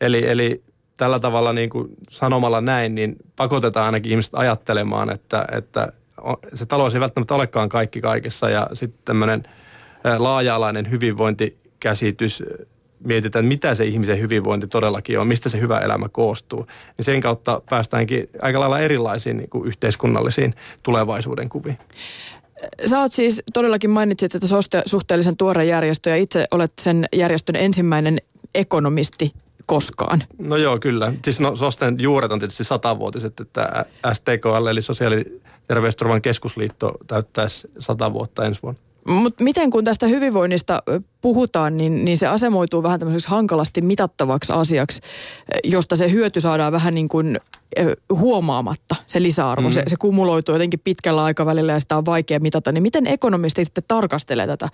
Eli, 0.00 0.30
eli 0.30 0.62
tällä 0.96 1.20
tavalla 1.20 1.52
niin 1.52 1.70
kuin 1.70 1.88
sanomalla 2.10 2.60
näin, 2.60 2.94
niin 2.94 3.16
pakotetaan 3.36 3.86
ainakin 3.86 4.10
ihmiset 4.10 4.34
ajattelemaan, 4.34 5.10
että, 5.10 5.44
että 5.52 5.92
se 6.54 6.66
talous 6.66 6.94
ei 6.94 7.00
välttämättä 7.00 7.34
olekaan 7.34 7.68
kaikki 7.68 8.00
kaikessa 8.00 8.50
ja 8.50 8.66
sitten 8.72 9.00
tämmöinen 9.04 9.42
laaja-alainen 10.18 10.90
hyvinvointikäsitys 10.90 12.42
mietitään, 13.04 13.44
mitä 13.44 13.74
se 13.74 13.84
ihmisen 13.84 14.20
hyvinvointi 14.20 14.66
todellakin 14.66 15.18
on, 15.18 15.26
mistä 15.28 15.48
se 15.48 15.60
hyvä 15.60 15.78
elämä 15.78 16.08
koostuu, 16.08 16.66
niin 16.96 17.04
sen 17.04 17.20
kautta 17.20 17.62
päästäänkin 17.70 18.28
aika 18.42 18.60
lailla 18.60 18.80
erilaisiin 18.80 19.36
niin 19.36 19.50
kuin 19.50 19.68
yhteiskunnallisiin 19.68 20.54
tulevaisuuden 20.82 21.48
kuviin. 21.48 21.78
Sä 22.86 23.00
oot 23.00 23.12
siis 23.12 23.42
todellakin 23.52 23.90
mainitsit, 23.90 24.34
että 24.34 24.46
SOSTE 24.46 24.82
suhteellisen 24.86 25.36
tuore 25.36 25.64
järjestö 25.64 26.10
ja 26.10 26.16
itse 26.16 26.46
olet 26.50 26.72
sen 26.80 27.06
järjestön 27.12 27.56
ensimmäinen 27.56 28.18
ekonomisti 28.54 29.32
koskaan. 29.66 30.22
No 30.38 30.56
joo, 30.56 30.78
kyllä. 30.78 31.12
Siis 31.24 31.40
no, 31.40 31.56
SOSTEn 31.56 31.96
juuret 32.00 32.32
on 32.32 32.38
tietysti 32.38 32.64
satavuotiset, 32.64 33.40
että 33.40 33.84
STKL 34.12 34.66
eli 34.66 34.82
Sosiaali- 34.82 35.16
ja 35.16 35.50
terveysturvan 35.66 36.22
keskusliitto 36.22 36.92
täyttäisi 37.06 37.68
sata 37.78 38.12
vuotta 38.12 38.44
ensi 38.44 38.62
vuonna. 38.62 38.80
Mutta 39.10 39.44
miten 39.44 39.70
kun 39.70 39.84
tästä 39.84 40.06
hyvinvoinnista 40.06 40.82
puhutaan, 41.20 41.76
niin, 41.76 42.04
niin 42.04 42.18
se 42.18 42.26
asemoituu 42.26 42.82
vähän 42.82 42.98
tämmöiseksi 43.00 43.28
hankalasti 43.28 43.80
mitattavaksi 43.80 44.52
asiaksi, 44.52 45.02
josta 45.64 45.96
se 45.96 46.10
hyöty 46.10 46.40
saadaan 46.40 46.72
vähän 46.72 46.94
niin 46.94 47.08
kuin 47.08 47.40
huomaamatta, 48.12 48.96
se 49.06 49.22
lisäarvo. 49.22 49.68
Mm. 49.68 49.72
Se, 49.72 49.82
se 49.86 49.96
kumuloituu 49.96 50.54
jotenkin 50.54 50.80
pitkällä 50.84 51.24
aikavälillä 51.24 51.72
ja 51.72 51.80
sitä 51.80 51.96
on 51.96 52.06
vaikea 52.06 52.40
mitata. 52.40 52.72
Niin 52.72 52.82
miten 52.82 53.06
ekonomisti 53.06 53.64
sitten 53.64 53.84
tarkastelee 53.88 54.46
tätä 54.46 54.68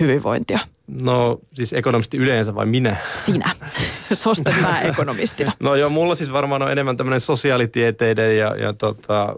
hyvinvointia? 0.00 0.58
No 1.02 1.40
siis 1.54 1.72
ekonomisti 1.72 2.16
yleensä 2.16 2.54
vai 2.54 2.66
minä? 2.66 2.96
Sinä. 3.14 3.50
Sosten 4.12 4.54
ekonomistina. 4.84 5.52
no 5.60 5.74
joo, 5.74 5.90
mulla 5.90 6.14
siis 6.14 6.32
varmaan 6.32 6.62
on 6.62 6.72
enemmän 6.72 6.96
tämmöinen 6.96 7.20
sosiaalitieteiden 7.20 8.38
ja, 8.38 8.56
ja 8.56 8.72
tota, 8.72 9.36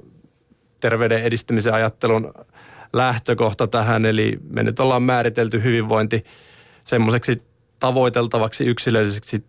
terveyden 0.81 1.23
edistämisen 1.23 1.75
ajattelun 1.75 2.33
lähtökohta 2.93 3.67
tähän. 3.67 4.07
Eli 4.07 4.39
me 4.51 4.63
nyt 4.63 4.81
ollaan 4.81 5.03
määritelty 5.03 5.63
hyvinvointi 5.63 6.25
semmoiseksi 6.85 7.43
tavoiteltavaksi 7.79 8.65
yksilölliseksi 8.65 9.45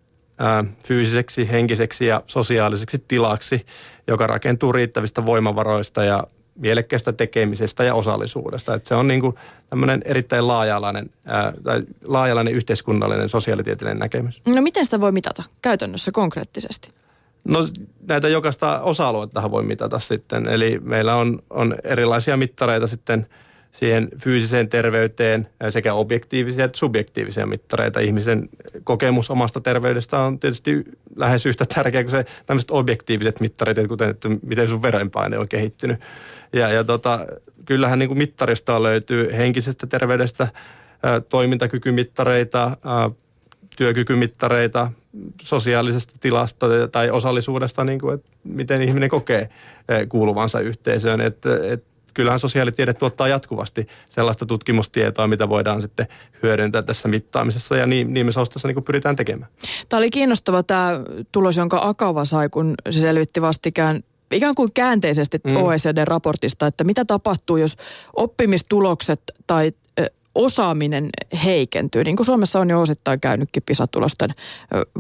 fyysiseksi, 0.86 1.52
henkiseksi 1.52 2.06
ja 2.06 2.24
sosiaaliseksi 2.26 3.04
tilaksi, 3.08 3.66
joka 4.08 4.28
rakentuu 4.28 4.72
riittävistä 4.72 5.26
voimavaroista 5.26 6.04
ja 6.04 6.24
mielekkäistä 6.56 7.14
tekemisestä 7.14 7.84
ja 7.84 7.96
osallisuudesta. 7.96 8.74
Että 8.74 8.88
se 8.90 8.96
on 8.96 9.08
niin 9.08 9.22
kuin 9.22 9.36
tämmöinen 9.70 10.02
erittäin 10.06 10.48
laaja-alainen, 10.48 11.10
ää, 11.26 11.54
tai 11.64 11.84
laaja-alainen 12.04 12.54
yhteiskunnallinen 12.54 13.30
sosiaalitieteellinen 13.30 14.00
näkemys. 14.00 14.42
No 14.46 14.62
miten 14.62 14.86
sitä 14.86 15.02
voi 15.02 15.12
mitata 15.12 15.44
käytännössä 15.62 16.12
konkreettisesti? 16.12 16.92
No 17.48 17.60
näitä 18.08 18.28
jokaista 18.28 18.82
osa-aluetta 18.82 19.52
voi 19.52 19.64
mitata 19.64 20.00
sitten. 20.00 20.48
Eli 20.48 20.80
meillä 20.84 21.16
on, 21.16 21.40
on 21.50 21.76
erilaisia 21.84 22.38
mittareita 22.38 22.88
sitten 22.88 23.28
siihen 23.72 24.08
fyysiseen 24.20 24.70
terveyteen 24.70 25.50
sekä 25.70 25.94
objektiivisia 25.94 26.66
että 26.66 26.78
subjektiivisia 26.78 27.46
mittareita. 27.46 28.00
Ihmisen 28.00 28.50
kokemus 28.84 29.30
omasta 29.30 29.62
terveydestä 29.62 30.20
on 30.20 30.40
tietysti 30.40 30.84
lähes 31.16 31.46
yhtä 31.46 31.66
tärkeä 31.66 32.04
kuin 32.04 32.12
se 32.12 32.26
tämmöiset 32.46 32.72
objektiiviset 32.72 33.40
mittareet, 33.40 33.88
kuten 33.88 34.10
että 34.10 34.30
miten 34.46 34.68
sun 34.68 34.82
verenpaine 34.82 35.38
on 35.38 35.48
kehittynyt. 35.48 36.00
Ja, 36.54 36.70
ja 36.70 36.84
tota, 36.84 37.26
kyllähän 37.66 38.00
niin 38.00 38.10
kuin 38.10 38.18
mittarista 38.18 38.84
löytyy 38.84 39.34
henkisestä 39.38 39.88
terveydestä 39.88 40.48
toimintakykymittareita, 41.30 42.78
työkykymittareita 43.78 44.92
sosiaalisesta 45.42 46.14
tilasta 46.20 46.68
tai 46.92 47.10
osallisuudesta, 47.10 47.84
niin 47.84 48.00
kuin, 48.00 48.14
että 48.14 48.30
miten 48.44 48.82
ihminen 48.82 49.10
kokee 49.10 49.50
eh, 49.90 50.08
kuuluvansa 50.10 50.60
yhteisöön. 50.60 51.22
Että, 51.22 51.50
että 51.64 51.94
kyllähän 52.14 52.40
sosiaalitiede 52.40 52.94
tuottaa 52.94 53.28
jatkuvasti 53.28 53.88
sellaista 54.10 54.46
tutkimustietoa, 54.46 55.28
mitä 55.28 55.50
voidaan 55.50 55.82
sitten 55.82 56.08
hyödyntää 56.44 56.82
tässä 56.82 57.08
mittaamisessa 57.08 57.78
ja 57.78 57.88
niin, 57.88 58.14
niin 58.14 58.26
me 58.26 58.32
Sostassa 58.32 58.68
niin 58.68 58.84
pyritään 58.84 59.16
tekemään. 59.16 59.52
Tämä 59.90 59.98
oli 59.98 60.10
kiinnostava 60.10 60.64
tämä 60.64 61.00
tulos, 61.32 61.58
jonka 61.58 61.80
Akava 61.84 62.26
sai, 62.26 62.50
kun 62.50 62.74
se 62.90 63.00
selvitti 63.00 63.42
vastikään 63.42 64.04
ikään 64.32 64.56
kuin 64.56 64.70
käänteisesti 64.74 65.40
mm. 65.44 65.58
OECD-raportista, 65.58 66.68
että 66.68 66.84
mitä 66.84 67.06
tapahtuu, 67.06 67.58
jos 67.58 67.78
oppimistulokset 68.16 69.22
tai 69.48 69.72
osaaminen 70.36 71.10
heikentyy, 71.44 72.04
niin 72.04 72.16
kuin 72.16 72.26
Suomessa 72.26 72.60
on 72.60 72.70
jo 72.70 72.82
osittain 72.82 73.20
käynytkin 73.20 73.64
PISA-tulosten 73.64 74.30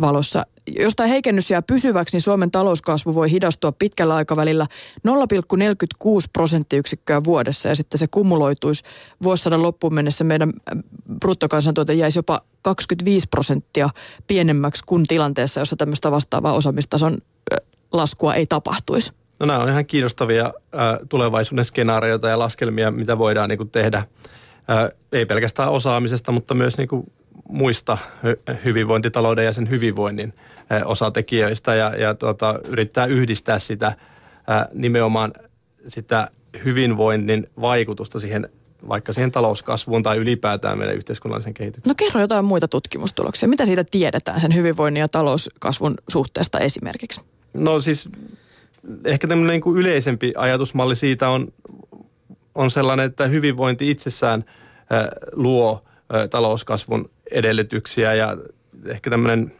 valossa. 0.01 0.45
Jos 0.67 0.95
tämä 0.95 1.07
heikennys 1.07 1.51
jää 1.51 1.61
pysyväksi, 1.61 2.15
niin 2.15 2.21
Suomen 2.21 2.51
talouskasvu 2.51 3.15
voi 3.15 3.31
hidastua 3.31 3.71
pitkällä 3.71 4.15
aikavälillä 4.15 4.67
0,46 5.07 6.11
prosenttiyksikköä 6.33 7.23
vuodessa 7.23 7.69
ja 7.69 7.75
sitten 7.75 7.97
se 7.97 8.07
kumuloituisi 8.07 8.83
vuosisadan 9.23 9.63
loppuun 9.63 9.93
mennessä 9.93 10.23
meidän 10.23 10.51
bruttokansantuote 11.19 11.93
jäisi 11.93 12.19
jopa 12.19 12.41
25 12.61 13.27
prosenttia 13.27 13.89
pienemmäksi 14.27 14.83
kuin 14.85 15.07
tilanteessa, 15.07 15.59
jossa 15.59 15.75
tämmöistä 15.75 16.11
vastaavaa 16.11 16.53
osaamistason 16.53 17.17
laskua 17.91 18.35
ei 18.35 18.45
tapahtuisi. 18.45 19.11
No 19.39 19.45
nämä 19.45 19.59
on 19.59 19.69
ihan 19.69 19.85
kiinnostavia 19.85 20.53
tulevaisuuden 21.09 21.65
skenaarioita 21.65 22.27
ja 22.27 22.39
laskelmia, 22.39 22.91
mitä 22.91 23.17
voidaan 23.17 23.49
niin 23.49 23.57
kuin 23.57 23.69
tehdä– 23.69 24.03
ei 25.11 25.25
pelkästään 25.25 25.69
osaamisesta, 25.69 26.31
mutta 26.31 26.53
myös 26.53 26.77
niin 26.77 26.87
kuin 26.87 27.11
muista 27.49 27.97
hyvinvointitalouden 28.65 29.45
ja 29.45 29.53
sen 29.53 29.69
hyvinvoinnin 29.69 30.33
osatekijöistä 30.85 31.75
ja, 31.75 31.95
ja 31.95 32.13
tuota, 32.13 32.59
yrittää 32.67 33.05
yhdistää 33.05 33.59
sitä 33.59 33.95
nimenomaan 34.73 35.31
sitä 35.87 36.27
hyvinvoinnin 36.65 37.47
vaikutusta 37.61 38.19
siihen 38.19 38.49
vaikka 38.87 39.13
siihen 39.13 39.31
talouskasvuun 39.31 40.03
tai 40.03 40.17
ylipäätään 40.17 40.77
meidän 40.77 40.95
yhteiskunnallisen 40.95 41.53
kehitykseen. 41.53 41.89
No 41.89 41.95
kerro 41.97 42.21
jotain 42.21 42.45
muita 42.45 42.67
tutkimustuloksia. 42.67 43.49
Mitä 43.49 43.65
siitä 43.65 43.83
tiedetään 43.83 44.41
sen 44.41 44.55
hyvinvoinnin 44.55 45.01
ja 45.01 45.07
talouskasvun 45.07 45.95
suhteesta 46.07 46.59
esimerkiksi? 46.59 47.21
No 47.53 47.79
siis 47.79 48.09
ehkä 49.05 49.27
tämmöinen 49.27 49.53
niin 49.53 49.61
kuin 49.61 49.79
yleisempi 49.79 50.33
ajatusmalli 50.37 50.95
siitä 50.95 51.29
on 51.29 51.53
on 52.55 52.71
sellainen, 52.71 53.05
että 53.05 53.27
hyvinvointi 53.27 53.91
itsessään 53.91 54.45
luo 55.31 55.83
talouskasvun 56.29 57.09
edellytyksiä 57.31 58.13
ja 58.13 58.37
ehkä 58.85 59.09
tämmöinen 59.09 59.51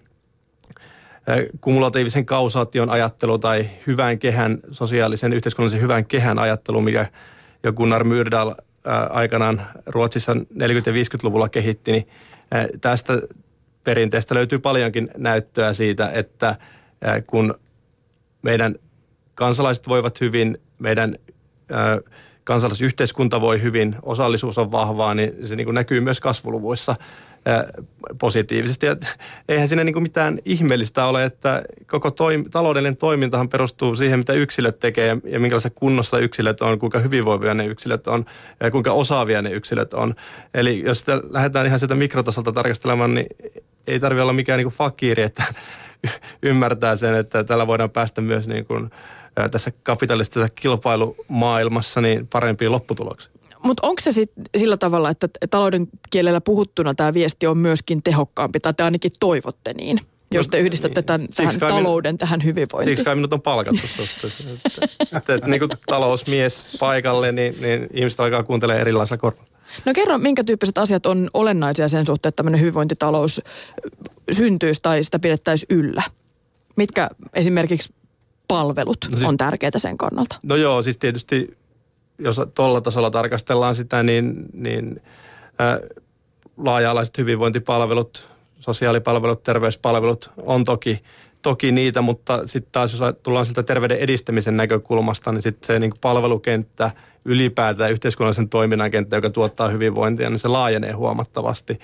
kumulatiivisen 1.61 2.25
kausaation 2.25 2.89
ajattelu 2.89 3.39
tai 3.39 3.69
hyvän 3.87 4.19
kehän, 4.19 4.57
sosiaalisen 4.71 5.33
yhteiskunnallisen 5.33 5.81
hyvän 5.81 6.05
kehän 6.05 6.39
ajattelu, 6.39 6.81
mikä 6.81 7.05
jo 7.63 7.73
Gunnar 7.73 8.03
Myrdal 8.03 8.55
aikanaan 9.09 9.61
Ruotsissa 9.85 10.33
40- 10.33 10.37
ja 10.59 10.93
50-luvulla 10.93 11.49
kehitti, 11.49 11.91
niin 11.91 12.07
tästä 12.81 13.13
perinteestä 13.83 14.35
löytyy 14.35 14.59
paljonkin 14.59 15.09
näyttöä 15.17 15.73
siitä, 15.73 16.11
että 16.11 16.55
kun 17.27 17.55
meidän 18.41 18.75
kansalaiset 19.35 19.87
voivat 19.87 20.21
hyvin, 20.21 20.57
meidän 20.79 21.15
kansalaisyhteiskunta 22.43 23.41
voi 23.41 23.61
hyvin, 23.61 23.95
osallisuus 24.01 24.57
on 24.57 24.71
vahvaa, 24.71 25.13
niin 25.13 25.47
se 25.47 25.55
niin 25.55 25.65
kuin 25.65 25.75
näkyy 25.75 25.99
myös 25.99 26.19
kasvuluvuissa 26.19 26.95
positiivisesti. 28.19 28.85
Ja 28.85 28.95
eihän 29.49 29.67
siinä 29.67 29.83
niin 29.83 29.93
kuin 29.93 30.03
mitään 30.03 30.39
ihmeellistä 30.45 31.05
ole, 31.05 31.23
että 31.23 31.63
koko 31.87 32.09
toim- 32.09 32.49
taloudellinen 32.51 32.97
toimintahan 32.97 33.49
perustuu 33.49 33.95
siihen, 33.95 34.19
mitä 34.19 34.33
yksilöt 34.33 34.79
tekee 34.79 35.07
ja, 35.07 35.17
ja 35.23 35.39
minkälaisessa 35.39 35.79
kunnossa 35.79 36.19
yksilöt 36.19 36.61
on, 36.61 36.79
kuinka 36.79 36.99
hyvinvoivia 36.99 37.53
ne 37.53 37.65
yksilöt 37.65 38.07
on 38.07 38.25
ja 38.59 38.71
kuinka 38.71 38.91
osaavia 38.91 39.41
ne 39.41 39.51
yksilöt 39.51 39.93
on. 39.93 40.15
Eli 40.53 40.83
jos 40.85 40.99
sitä 40.99 41.21
lähdetään 41.29 41.65
ihan 41.65 41.79
sieltä 41.79 41.95
mikrotasolta 41.95 42.51
tarkastelemaan, 42.51 43.13
niin 43.13 43.27
ei 43.87 43.99
tarvitse 43.99 44.21
olla 44.21 44.33
mikään 44.33 44.57
niin 44.57 44.73
kuin 44.77 45.19
että 45.19 45.43
ymmärtää 46.43 46.95
sen, 46.95 47.15
että 47.15 47.43
tällä 47.43 47.67
voidaan 47.67 47.89
päästä 47.89 48.21
myös 48.21 48.47
niin 48.47 48.65
kuin, 48.65 48.89
tässä 49.51 49.71
kapitalistisessa 49.83 50.53
kilpailumaailmassa 50.55 52.01
niin 52.01 52.27
parempiin 52.27 52.71
lopputuloksiin. 52.71 53.33
Mutta 53.63 53.87
onko 53.87 54.01
se 54.01 54.11
sit 54.11 54.31
sillä 54.57 54.77
tavalla, 54.77 55.09
että 55.09 55.29
talouden 55.49 55.87
kielellä 56.09 56.41
puhuttuna 56.41 56.93
tämä 56.93 57.13
viesti 57.13 57.47
on 57.47 57.57
myöskin 57.57 58.03
tehokkaampi, 58.03 58.59
tai 58.59 58.73
te 58.73 58.83
ainakin 58.83 59.11
toivotte 59.19 59.73
niin? 59.73 59.99
jos 60.33 60.47
te 60.47 60.59
yhdistätte 60.59 61.01
tämän, 61.01 61.21
niin, 61.21 61.33
tähän 61.35 61.59
talouden 61.59 62.09
minut, 62.09 62.19
tähän 62.19 62.43
hyvinvointiin. 62.43 62.97
Siksi 62.97 63.05
kai 63.05 63.15
minut 63.15 63.33
on 63.33 63.41
palkattu 63.41 63.87
susta. 63.87 64.27
että, 64.27 65.17
että, 65.17 65.33
että 65.33 65.49
niin 65.49 65.59
kuin 65.59 65.71
talousmies 65.85 66.77
paikalle, 66.79 67.31
niin, 67.31 67.61
niin 67.61 67.87
ihmiset 67.93 68.19
alkaa 68.19 68.43
kuuntelemaan 68.43 68.81
erilaisilla 68.81 69.17
korvalla. 69.17 69.47
No 69.85 69.93
kerro, 69.93 70.17
minkä 70.17 70.43
tyyppiset 70.43 70.77
asiat 70.77 71.05
on 71.05 71.29
olennaisia 71.33 71.87
sen 71.87 72.05
suhteen, 72.05 72.29
että 72.29 72.35
tämmöinen 72.35 72.61
hyvinvointitalous 72.61 73.41
syntyisi 74.31 74.79
tai 74.83 75.03
sitä 75.03 75.19
pidettäisiin 75.19 75.77
yllä? 75.77 76.03
Mitkä 76.75 77.09
esimerkiksi 77.33 77.93
palvelut 78.47 78.97
no 79.11 79.17
siis, 79.17 79.29
on 79.29 79.37
tärkeitä 79.37 79.79
sen 79.79 79.97
kannalta? 79.97 80.35
No 80.43 80.55
joo, 80.55 80.81
siis 80.81 80.97
tietysti 80.97 81.57
jos 82.19 82.41
tuolla 82.55 82.81
tasolla 82.81 83.11
tarkastellaan 83.11 83.75
sitä, 83.75 84.03
niin, 84.03 84.45
niin 84.53 85.01
ää, 85.59 85.79
laaja-alaiset 86.57 87.17
hyvinvointipalvelut, 87.17 88.27
sosiaalipalvelut, 88.59 89.43
terveyspalvelut 89.43 90.31
on 90.37 90.63
toki, 90.63 91.03
toki 91.41 91.71
niitä, 91.71 92.01
mutta 92.01 92.47
sitten 92.47 92.71
taas 92.71 92.93
jos 92.93 93.15
tullaan 93.23 93.45
siltä 93.45 93.63
terveyden 93.63 93.97
edistämisen 93.97 94.57
näkökulmasta, 94.57 95.31
niin 95.31 95.41
sitten 95.41 95.67
se 95.67 95.79
niin 95.79 95.93
palvelukenttä 96.01 96.91
ylipäätään 97.25 97.91
yhteiskunnallisen 97.91 98.49
toiminnan 98.49 98.91
kenttä, 98.91 99.15
joka 99.15 99.29
tuottaa 99.29 99.69
hyvinvointia, 99.69 100.29
niin 100.29 100.39
se 100.39 100.47
laajenee 100.47 100.91
huomattavasti. 100.91 101.79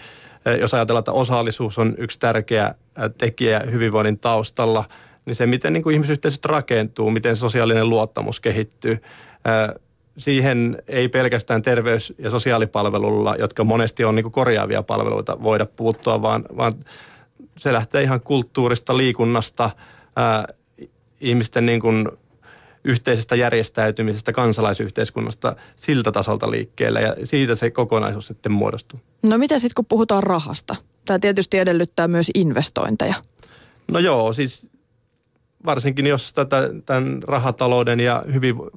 Jos 0.59 0.73
ajatellaan, 0.73 1.01
että 1.01 1.11
osallisuus 1.11 1.77
on 1.77 1.95
yksi 1.97 2.19
tärkeä 2.19 2.75
tekijä 3.17 3.59
hyvinvoinnin 3.59 4.19
taustalla, 4.19 4.85
niin 5.29 5.35
se, 5.35 5.45
miten 5.45 5.73
niin 5.73 5.83
kuin 5.83 5.93
ihmisyhteisöt 5.93 6.45
rakentuu, 6.45 7.11
miten 7.11 7.35
sosiaalinen 7.35 7.89
luottamus 7.89 8.39
kehittyy, 8.39 9.01
siihen 10.17 10.83
ei 10.87 11.09
pelkästään 11.09 11.61
terveys- 11.61 12.13
ja 12.17 12.29
sosiaalipalvelulla, 12.29 13.35
jotka 13.35 13.63
monesti 13.63 14.03
on 14.03 14.15
niin 14.15 14.31
korjaavia 14.31 14.83
palveluita, 14.83 15.43
voida 15.43 15.65
puuttua, 15.65 16.21
vaan, 16.21 16.45
vaan 16.57 16.73
se 17.57 17.73
lähtee 17.73 18.03
ihan 18.03 18.21
kulttuurista, 18.21 18.97
liikunnasta, 18.97 19.69
ää, 20.15 20.47
ihmisten 21.21 21.65
niin 21.65 21.79
kuin 21.79 22.07
yhteisestä 22.83 23.35
järjestäytymisestä, 23.35 24.31
kansalaisyhteiskunnasta 24.31 25.55
siltä 25.75 26.11
tasolta 26.11 26.51
liikkeelle 26.51 27.01
ja 27.01 27.15
siitä 27.23 27.55
se 27.55 27.71
kokonaisuus 27.71 28.27
sitten 28.27 28.51
muodostuu. 28.51 28.99
No 29.23 29.37
mitä 29.37 29.59
sitten 29.59 29.75
kun 29.75 29.85
puhutaan 29.85 30.23
rahasta? 30.23 30.75
Tämä 31.05 31.19
tietysti 31.19 31.57
edellyttää 31.57 32.07
myös 32.07 32.31
investointeja. 32.35 33.13
No 33.91 33.99
joo, 33.99 34.33
siis 34.33 34.69
varsinkin 35.65 36.07
jos 36.07 36.33
tätä, 36.33 36.69
tämän 36.85 37.23
rahatalouden 37.23 37.99
ja 37.99 38.23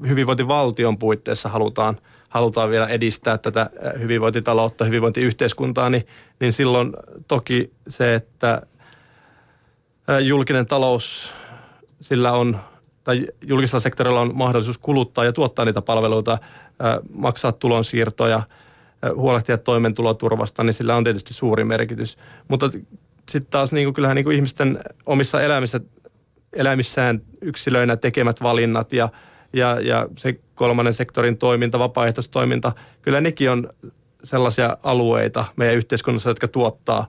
hyvinvointivaltion 0.08 0.98
puitteissa 0.98 1.48
halutaan, 1.48 1.98
halutaan 2.28 2.70
vielä 2.70 2.88
edistää 2.88 3.38
tätä 3.38 3.70
hyvinvointitaloutta, 3.98 4.84
hyvinvointiyhteiskuntaa, 4.84 5.90
niin, 5.90 6.06
niin 6.40 6.52
silloin 6.52 6.92
toki 7.28 7.72
se, 7.88 8.14
että 8.14 8.62
julkinen 10.20 10.66
talous, 10.66 11.32
sillä 12.00 12.32
on, 12.32 12.56
tai 13.04 13.26
julkisella 13.46 13.80
sektorilla 13.80 14.20
on 14.20 14.30
mahdollisuus 14.34 14.78
kuluttaa 14.78 15.24
ja 15.24 15.32
tuottaa 15.32 15.64
niitä 15.64 15.82
palveluita, 15.82 16.38
maksaa 17.12 17.52
tulonsiirtoja, 17.52 18.42
huolehtia 19.14 19.58
toimeentuloturvasta, 19.58 20.64
niin 20.64 20.74
sillä 20.74 20.96
on 20.96 21.04
tietysti 21.04 21.34
suuri 21.34 21.64
merkitys. 21.64 22.18
Mutta 22.48 22.70
sitten 23.28 23.50
taas 23.50 23.72
niin 23.72 23.86
kuin, 23.86 23.94
kyllähän 23.94 24.14
niin 24.14 24.24
kuin 24.24 24.36
ihmisten 24.36 24.78
omissa 25.06 25.42
elämissä 25.42 25.80
elämissään 26.52 27.20
yksilöinä 27.40 27.96
tekemät 27.96 28.42
valinnat 28.42 28.92
ja, 28.92 29.08
ja, 29.52 29.80
ja 29.80 30.08
se 30.18 30.34
kolmannen 30.54 30.94
sektorin 30.94 31.38
toiminta, 31.38 31.78
vapaaehtoistoiminta, 31.78 32.72
kyllä 33.02 33.20
nekin 33.20 33.50
on 33.50 33.68
sellaisia 34.24 34.76
alueita 34.82 35.44
meidän 35.56 35.76
yhteiskunnassa, 35.76 36.30
jotka 36.30 36.48
tuottaa 36.48 37.06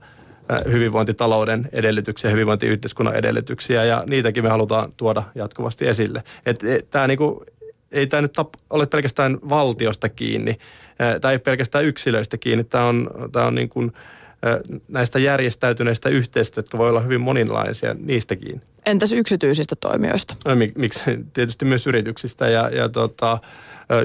hyvinvointitalouden 0.71 1.69
edellytyksiä, 1.71 2.32
hyvinvointiyhteiskunnan 2.32 3.15
edellytyksiä 3.15 3.84
ja 3.84 4.03
niitäkin 4.06 4.43
me 4.43 4.49
halutaan 4.49 4.93
tuoda 4.97 5.23
jatkuvasti 5.36 5.88
esille. 5.88 6.23
Et, 6.45 6.63
et, 6.63 6.89
tää 6.89 7.08
niinku, 7.08 7.45
ei 7.91 8.08
tämä 8.08 8.21
nyt 8.21 8.36
ole 8.69 8.86
pelkästään 8.86 9.38
valtiosta 9.49 10.10
kiinni 10.10 10.58
tai 11.21 11.39
pelkästään 11.39 11.86
yksilöistä 11.86 12.38
kiinni. 12.38 12.63
Tämä 12.63 12.86
on, 12.86 13.10
tää 13.32 13.45
on 13.45 13.56
niin 13.56 13.69
kuin, 13.69 13.93
näistä 14.88 15.19
järjestäytyneistä 15.19 16.10
yhteisöistä, 16.10 16.60
jotka 16.60 16.77
voi 16.77 16.89
olla 16.89 16.99
hyvin 16.99 17.21
moninaisia, 17.21 17.93
niistä 17.99 18.36
kiinni. 18.36 18.62
Entäs 18.85 19.13
yksityisistä 19.13 19.75
toimijoista? 19.75 20.35
No, 20.45 20.55
mik, 20.55 20.75
miksi? 20.75 21.01
Tietysti 21.33 21.65
myös 21.65 21.87
yrityksistä 21.87 22.49
ja, 22.49 22.69
ja 22.69 22.89
tota, 22.89 23.37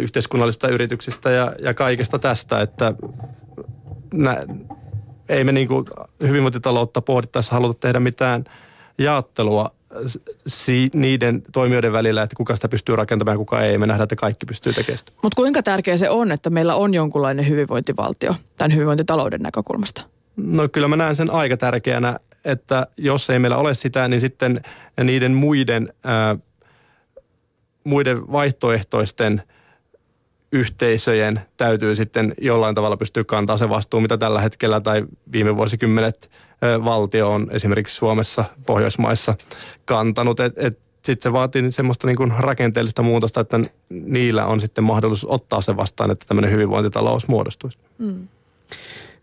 yhteiskunnallisista 0.01 0.69
yrityksistä 0.69 1.31
ja, 1.31 1.53
ja 1.59 1.75
kaikesta 1.75 2.19
tästä, 2.19 2.61
että 2.61 2.95
nä, 4.15 4.47
ei 5.29 5.45
me 5.45 5.53
niin 5.53 5.69
kuin 5.69 5.87
hyvinvointitaloutta 6.21 7.01
pohdittaessa 7.01 7.55
haluta 7.55 7.81
tehdä 7.81 8.01
mitään 8.01 8.45
jaottelua 8.99 9.71
si- 10.47 10.91
niiden 10.95 11.43
toimijoiden 11.53 11.93
välillä, 11.93 12.23
että 12.23 12.37
kuka 12.37 12.55
sitä 12.55 12.69
pystyy 12.69 12.97
rakentamaan 12.97 13.35
ja 13.35 13.39
kuka 13.39 13.61
ei. 13.61 13.79
Me 13.79 13.87
nähdään, 13.87 14.05
että 14.05 14.17
kaikki 14.17 14.47
pystyy 14.47 14.73
tekemään 14.73 14.99
sitä. 14.99 15.13
Mutta 15.23 15.37
kuinka 15.37 15.63
tärkeä 15.63 15.97
se 15.97 16.11
on, 16.11 16.33
että 16.33 16.51
meillä 16.51 16.75
on 16.75 16.95
jonkunlainen 16.95 17.49
hyvinvointivaltio 17.49 18.35
tämän 18.57 18.75
hyvinvointitalouden 18.75 19.41
näkökulmasta? 19.41 20.03
No 20.37 20.69
kyllä 20.69 20.89
mä 20.89 20.97
näen 20.97 21.17
sen 21.17 21.31
aika 21.31 21.57
tärkeänä 21.57 22.19
että 22.45 22.87
jos 22.97 23.31
ei 23.31 23.39
meillä 23.39 23.57
ole 23.57 23.75
sitä, 23.75 24.09
niin 24.09 24.21
sitten 24.21 24.61
niiden 25.05 25.33
muiden, 25.33 25.93
ää, 26.05 26.37
muiden 27.85 28.33
vaihtoehtoisten 28.33 29.43
yhteisöjen 30.53 31.41
täytyy 31.57 31.95
sitten 31.95 32.35
jollain 32.41 32.75
tavalla 32.75 32.97
pystyä 32.97 33.25
kantaa 33.25 33.59
se 33.59 33.69
vastuu, 33.69 34.01
mitä 34.01 34.19
tällä 34.19 34.41
hetkellä 34.41 34.81
tai 34.81 35.07
viime 35.33 35.57
vuosikymmenet 35.57 36.31
ää, 36.63 36.85
valtio 36.85 37.31
on 37.31 37.49
esimerkiksi 37.51 37.97
Suomessa, 37.97 38.45
Pohjoismaissa 38.67 39.35
kantanut. 39.85 40.41
Et, 40.41 40.55
et 40.57 40.79
sitten 41.05 41.31
se 41.31 41.33
vaatii 41.33 41.73
semmoista 41.73 42.07
niin 42.07 42.17
kuin 42.17 42.33
rakenteellista 42.39 43.03
muutosta, 43.03 43.41
että 43.41 43.61
niillä 43.89 44.47
on 44.47 44.61
sitten 44.61 44.85
mahdollisuus 44.85 45.33
ottaa 45.33 45.61
se 45.61 45.77
vastaan, 45.77 46.11
että 46.11 46.27
tämmöinen 46.29 46.51
hyvinvointitalous 46.51 47.29
muodostuisi. 47.29 47.79
Mm. 47.99 48.29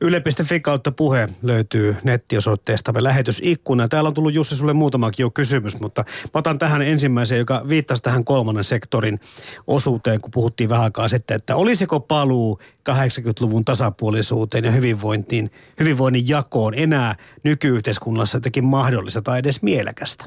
Yle.fi 0.01 0.59
kautta 0.59 0.91
puhe 0.91 1.27
löytyy 1.41 1.95
nettiosoitteestamme 2.03 3.03
lähetysikkuna. 3.03 3.87
Täällä 3.87 4.07
on 4.07 4.13
tullut 4.13 4.33
Jussi 4.33 4.55
sulle 4.55 4.73
muutamakin 4.73 5.23
jo 5.23 5.29
kysymys, 5.29 5.79
mutta 5.79 6.05
otan 6.33 6.59
tähän 6.59 6.81
ensimmäiseen, 6.81 7.39
joka 7.39 7.61
viittasi 7.69 8.03
tähän 8.03 8.25
kolmannen 8.25 8.63
sektorin 8.63 9.19
osuuteen, 9.67 10.21
kun 10.21 10.31
puhuttiin 10.31 10.69
vähän 10.69 10.83
aikaa 10.83 11.07
sitten, 11.07 11.35
että 11.35 11.55
olisiko 11.55 11.99
paluu 11.99 12.59
80-luvun 12.89 13.65
tasapuolisuuteen 13.65 14.63
ja 14.63 14.71
hyvinvointiin, 14.71 15.51
hyvinvoinnin 15.79 16.27
jakoon 16.27 16.73
enää 16.73 17.15
nykyyhteiskunnassa 17.43 18.37
jotenkin 18.37 18.65
mahdollista 18.65 19.21
tai 19.21 19.39
edes 19.39 19.61
mielekästä? 19.61 20.25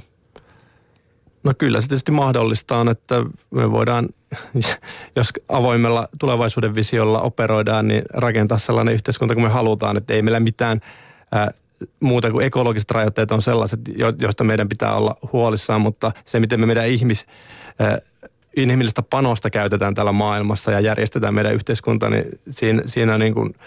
No 1.49 1.55
kyllä 1.59 1.81
se 1.81 1.89
tietysti 1.89 2.13
mahdollista 2.13 2.77
on, 2.77 2.89
että 2.89 3.25
me 3.51 3.71
voidaan, 3.71 4.09
jos 5.17 5.33
avoimella 5.49 6.09
tulevaisuuden 6.19 6.75
visiolla 6.75 7.21
operoidaan, 7.21 7.89
niin 7.89 8.03
rakentaa 8.15 8.59
sellainen 8.59 8.95
yhteiskunta 8.95 9.35
kuin 9.35 9.45
me 9.45 9.51
halutaan, 9.51 9.97
että 9.97 10.15
ei 10.15 10.23
meillä 10.23 10.41
mitään 10.41 10.81
ää, 11.33 11.51
muuta 12.01 12.31
kuin 12.31 12.47
ekologiset 12.47 12.91
rajoitteet 12.91 13.33
on 13.33 13.43
sellaiset, 13.43 13.81
joista 14.19 14.45
meidän 14.45 14.69
pitää 14.69 14.95
olla 14.95 15.15
huolissaan, 15.33 15.81
mutta 15.81 16.13
se, 16.25 16.41
miten 16.41 16.61
me 16.61 16.67
meidän 16.67 16.89
ihmis, 16.89 17.27
ää, 17.79 17.99
inhimillistä 18.57 19.03
panosta 19.03 19.51
käytetään 19.51 19.95
täällä 19.95 20.13
maailmassa 20.13 20.73
ja 20.73 20.81
järjestetään 20.81 21.35
meidän 21.35 21.55
yhteiskunta, 21.55 22.11
niin 22.11 22.25
siinä, 22.51 22.83
siinä 22.87 23.19
niin 23.19 23.35
kuin– 23.35 23.55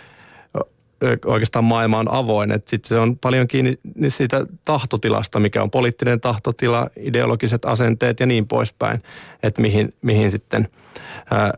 oikeastaan 1.26 1.66
maailma 1.66 2.00
on 2.00 2.14
avoin. 2.14 2.52
Sitten 2.66 2.90
se 2.90 2.98
on 3.00 3.18
paljon 3.18 3.48
kiinni 3.48 3.80
siitä 4.08 4.46
tahtotilasta, 4.66 5.40
mikä 5.40 5.64
on 5.64 5.72
poliittinen 5.72 6.22
tahtotila, 6.22 6.90
ideologiset 6.98 7.66
asenteet 7.66 8.20
ja 8.20 8.26
niin 8.26 8.48
poispäin. 8.48 9.04
Että 9.44 9.62
mihin, 9.62 9.94
mihin 10.02 10.32
sitten 10.32 10.68
ää, 11.32 11.54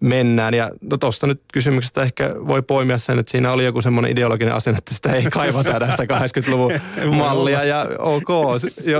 mennään. 0.00 0.54
Ja 0.54 0.70
no 0.80 0.96
tuosta 0.96 1.26
nyt 1.26 1.40
kysymyksestä 1.52 2.02
ehkä 2.02 2.34
voi 2.46 2.62
poimia 2.62 2.98
sen, 2.98 3.18
että 3.18 3.30
siinä 3.30 3.52
oli 3.52 3.64
joku 3.64 3.82
semmoinen 3.82 4.12
ideologinen 4.12 4.54
asenne, 4.54 4.78
että 4.78 4.94
sitä 4.94 5.12
ei 5.12 5.22
kaivata 5.22 5.78
tästä 5.78 6.04
80-luvun 6.04 6.72
mallia. 7.18 7.64
Ja 7.64 7.86
ok, 7.98 8.28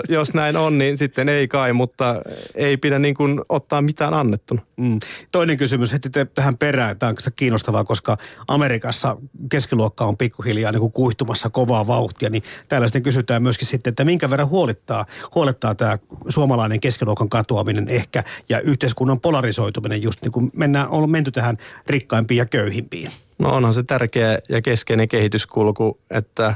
jos 0.08 0.34
näin 0.34 0.56
on, 0.56 0.78
niin 0.78 0.98
sitten 0.98 1.28
ei 1.28 1.48
kai, 1.48 1.72
mutta 1.72 2.14
ei 2.54 2.76
pidä 2.76 2.98
niin 2.98 3.14
kuin 3.14 3.40
ottaa 3.48 3.82
mitään 3.82 4.14
annettuna. 4.14 4.62
Mm. 4.76 4.98
Toinen 5.32 5.56
kysymys 5.56 5.92
heti 5.92 6.08
tähän 6.34 6.58
perään. 6.58 6.98
Tämä 6.98 7.10
on 7.10 7.16
kiinnostavaa, 7.36 7.84
koska 7.84 8.16
Amerikassa 8.48 9.16
keskiluokka 9.50 10.04
on 10.04 10.16
pikkuhiljaa 10.16 10.72
niin 10.72 10.80
kuin 10.80 10.92
kuihtumassa 10.92 11.50
kovaa 11.50 11.86
vauhtia. 11.86 12.30
Niin 12.30 12.42
täällä 12.68 12.86
sitten 12.86 13.02
kysytään 13.02 13.42
myöskin 13.42 13.68
sitten, 13.68 13.90
että 13.90 14.04
minkä 14.04 14.30
verran 14.30 14.48
huolittaa, 14.48 15.06
huolittaa 15.34 15.74
tämä 15.74 15.98
suomalainen 16.28 16.80
keskiluokan 16.80 17.28
katoaminen 17.28 17.88
ehkä 17.88 18.24
ja 18.48 18.60
yhteiskunnan 18.60 19.20
polarisoituminen 19.20 20.02
just 20.02 20.22
niin 20.22 20.32
kuin 20.32 20.50
mennään 20.56 20.89
on 20.90 21.10
menty 21.10 21.30
tähän 21.30 21.56
rikkaimpiin 21.86 22.38
ja 22.38 22.46
köyhimpiin? 22.46 23.10
No 23.38 23.54
onhan 23.54 23.74
se 23.74 23.82
tärkeä 23.82 24.38
ja 24.48 24.62
keskeinen 24.62 25.08
kehityskulku, 25.08 25.98
että 26.10 26.54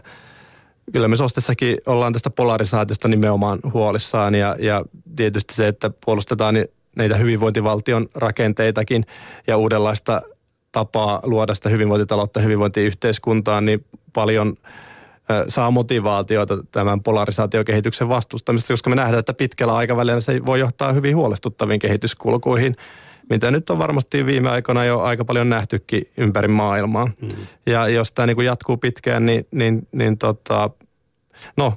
kyllä 0.92 1.08
me 1.08 1.16
Sostessakin 1.16 1.76
ollaan 1.86 2.12
tästä 2.12 2.30
polarisaatiosta 2.30 3.08
nimenomaan 3.08 3.58
huolissaan 3.72 4.34
ja, 4.34 4.56
ja 4.58 4.84
tietysti 5.16 5.54
se, 5.54 5.68
että 5.68 5.90
puolustetaan 6.04 6.54
näitä 6.96 7.16
hyvinvointivaltion 7.16 8.06
rakenteitakin 8.14 9.06
ja 9.46 9.56
uudenlaista 9.56 10.22
tapaa 10.72 11.20
luoda 11.22 11.54
sitä 11.54 11.68
hyvinvointitaloutta 11.68 12.40
hyvinvointiyhteiskuntaa, 12.40 13.60
niin 13.60 13.84
paljon 14.12 14.54
saa 15.48 15.70
motivaatiota 15.70 16.58
tämän 16.72 17.02
polarisaatiokehityksen 17.02 18.08
vastustamista, 18.08 18.72
koska 18.72 18.90
me 18.90 18.96
nähdään, 18.96 19.20
että 19.20 19.34
pitkällä 19.34 19.76
aikavälillä 19.76 20.20
se 20.20 20.46
voi 20.46 20.60
johtaa 20.60 20.92
hyvin 20.92 21.16
huolestuttaviin 21.16 21.80
kehityskulkuihin– 21.80 22.76
mitä 23.30 23.50
nyt 23.50 23.70
on 23.70 23.78
varmasti 23.78 24.26
viime 24.26 24.50
aikoina 24.50 24.84
jo 24.84 25.00
aika 25.00 25.24
paljon 25.24 25.48
nähtykin 25.48 26.02
ympäri 26.18 26.48
maailmaa. 26.48 27.06
Mm. 27.06 27.28
Ja 27.66 27.88
jos 27.88 28.12
tämä 28.12 28.26
niin 28.26 28.44
jatkuu 28.44 28.76
pitkään, 28.76 29.26
niin, 29.26 29.46
niin, 29.50 29.88
niin 29.92 30.18
tota, 30.18 30.70
no, 31.56 31.74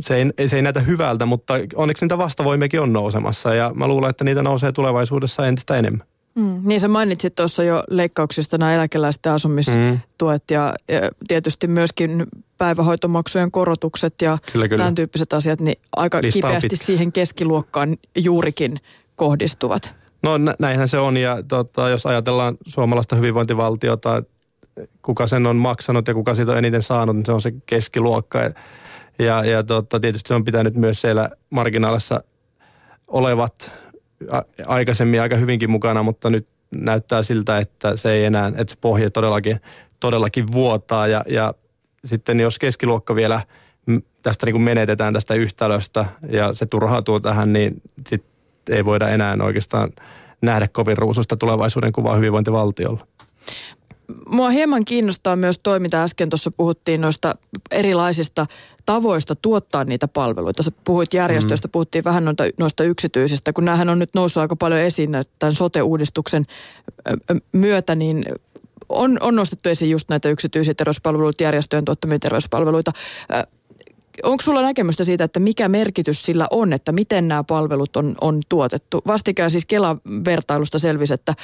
se 0.00 0.16
ei, 0.38 0.48
se 0.48 0.56
ei 0.56 0.62
näytä 0.62 0.80
hyvältä, 0.80 1.26
mutta 1.26 1.54
onneksi 1.74 2.04
niitä 2.04 2.18
vastavoimiakin 2.18 2.80
on 2.80 2.92
nousemassa 2.92 3.54
ja 3.54 3.72
mä 3.74 3.88
luulen, 3.88 4.10
että 4.10 4.24
niitä 4.24 4.42
nousee 4.42 4.72
tulevaisuudessa 4.72 5.46
entistä 5.46 5.76
enemmän. 5.76 6.06
Mm, 6.34 6.60
niin 6.64 6.80
sä 6.80 6.88
mainitsit 6.88 7.34
tuossa 7.34 7.64
jo 7.64 7.84
leikkauksista 7.90 8.58
nämä 8.58 8.74
eläkeläisten 8.74 9.32
asumistuet 9.32 10.42
mm. 10.50 10.54
ja, 10.54 10.74
ja 10.88 11.00
tietysti 11.28 11.66
myöskin 11.66 12.26
päivähoitomaksujen 12.58 13.50
korotukset 13.50 14.14
ja 14.22 14.38
kyllä, 14.52 14.68
kyllä. 14.68 14.78
tämän 14.78 14.94
tyyppiset 14.94 15.32
asiat, 15.32 15.60
niin 15.60 15.78
aika 15.96 16.18
Lista 16.22 16.48
kipeästi 16.48 16.76
siihen 16.76 17.12
keskiluokkaan 17.12 17.96
juurikin 18.16 18.80
kohdistuvat. 19.16 20.01
No 20.22 20.30
näinhän 20.58 20.88
se 20.88 20.98
on 20.98 21.16
ja 21.16 21.42
tota, 21.48 21.88
jos 21.88 22.06
ajatellaan 22.06 22.56
suomalaista 22.66 23.16
hyvinvointivaltiota, 23.16 24.22
kuka 25.02 25.26
sen 25.26 25.46
on 25.46 25.56
maksanut 25.56 26.08
ja 26.08 26.14
kuka 26.14 26.34
siitä 26.34 26.52
on 26.52 26.58
eniten 26.58 26.82
saanut, 26.82 27.16
niin 27.16 27.26
se 27.26 27.32
on 27.32 27.40
se 27.40 27.52
keskiluokka. 27.66 28.38
Ja, 29.18 29.44
ja 29.44 29.62
tota, 29.62 30.00
tietysti 30.00 30.28
se 30.28 30.34
on 30.34 30.44
pitänyt 30.44 30.74
myös 30.74 31.00
siellä 31.00 31.30
marginaalissa 31.50 32.20
olevat 33.08 33.72
aikaisemmin 34.66 35.20
aika 35.20 35.36
hyvinkin 35.36 35.70
mukana, 35.70 36.02
mutta 36.02 36.30
nyt 36.30 36.48
näyttää 36.70 37.22
siltä, 37.22 37.58
että 37.58 37.96
se 37.96 38.12
ei 38.12 38.24
enää, 38.24 38.48
että 38.48 38.74
se 38.74 38.76
pohja 38.80 39.10
todellakin, 39.10 39.60
todellakin 40.00 40.44
vuotaa. 40.52 41.06
Ja, 41.06 41.24
ja 41.28 41.54
sitten 42.04 42.40
jos 42.40 42.58
keskiluokka 42.58 43.14
vielä 43.14 43.40
tästä 44.22 44.46
niin 44.46 44.54
kuin 44.54 44.62
menetetään 44.62 45.14
tästä 45.14 45.34
yhtälöstä 45.34 46.06
ja 46.28 46.54
se 46.54 46.66
turhautuu 46.66 47.20
tähän, 47.20 47.52
niin 47.52 47.82
sitten 48.08 48.31
ei 48.68 48.84
voida 48.84 49.08
enää 49.08 49.36
oikeastaan 49.42 49.90
nähdä 50.42 50.68
kovin 50.68 50.98
ruususta 50.98 51.36
tulevaisuuden 51.36 51.92
kuvaa 51.92 52.16
hyvinvointivaltiolla. 52.16 53.06
Mua 54.28 54.50
hieman 54.50 54.84
kiinnostaa 54.84 55.36
myös 55.36 55.60
toi, 55.62 55.80
mitä 55.80 56.02
äsken 56.02 56.30
tuossa 56.30 56.50
puhuttiin 56.50 57.00
noista 57.00 57.34
erilaisista 57.70 58.46
tavoista 58.86 59.34
tuottaa 59.34 59.84
niitä 59.84 60.08
palveluita. 60.08 60.62
Sä 60.62 60.72
puhuit 60.84 61.14
järjestöistä, 61.14 61.68
mm. 61.68 61.72
puhuttiin 61.72 62.04
vähän 62.04 62.24
noista, 62.24 62.44
noista 62.58 62.84
yksityisistä, 62.84 63.52
kun 63.52 63.64
näähän 63.64 63.88
on 63.88 63.98
nyt 63.98 64.10
noussut 64.14 64.40
aika 64.40 64.56
paljon 64.56 64.80
esiin 64.80 65.10
tämän 65.38 65.54
sote-uudistuksen 65.54 66.44
myötä, 67.52 67.94
niin 67.94 68.24
on, 68.88 69.18
on 69.20 69.34
nostettu 69.36 69.68
esiin 69.68 69.90
just 69.90 70.08
näitä 70.08 70.28
yksityisiä 70.28 70.74
terveyspalveluita, 70.74 71.42
järjestöjen 71.42 71.84
tuottamia 71.84 72.18
terveyspalveluita 72.18 72.92
onko 74.22 74.42
sulla 74.42 74.62
näkemystä 74.62 75.04
siitä, 75.04 75.24
että 75.24 75.40
mikä 75.40 75.68
merkitys 75.68 76.22
sillä 76.22 76.46
on, 76.50 76.72
että 76.72 76.92
miten 76.92 77.28
nämä 77.28 77.44
palvelut 77.44 77.96
on, 77.96 78.14
on 78.20 78.40
tuotettu? 78.48 79.02
Vastikään 79.06 79.50
siis 79.50 79.66
Kelan 79.66 80.00
vertailusta 80.24 80.78
selvisi, 80.78 81.14
että 81.14 81.34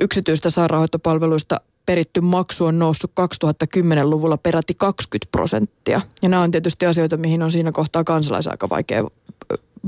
yksityistä 0.00 0.50
sairaanhoitopalveluista 0.50 1.60
peritty 1.86 2.20
maksu 2.20 2.64
on 2.64 2.78
noussut 2.78 3.12
2010-luvulla 3.20 4.36
peräti 4.36 4.74
20 4.74 5.28
prosenttia. 5.32 6.00
Ja 6.22 6.28
nämä 6.28 6.42
on 6.42 6.50
tietysti 6.50 6.86
asioita, 6.86 7.16
mihin 7.16 7.42
on 7.42 7.50
siinä 7.50 7.72
kohtaa 7.72 8.04
kansalaisen 8.04 8.52
aika 8.52 8.68
vaikea 8.68 9.04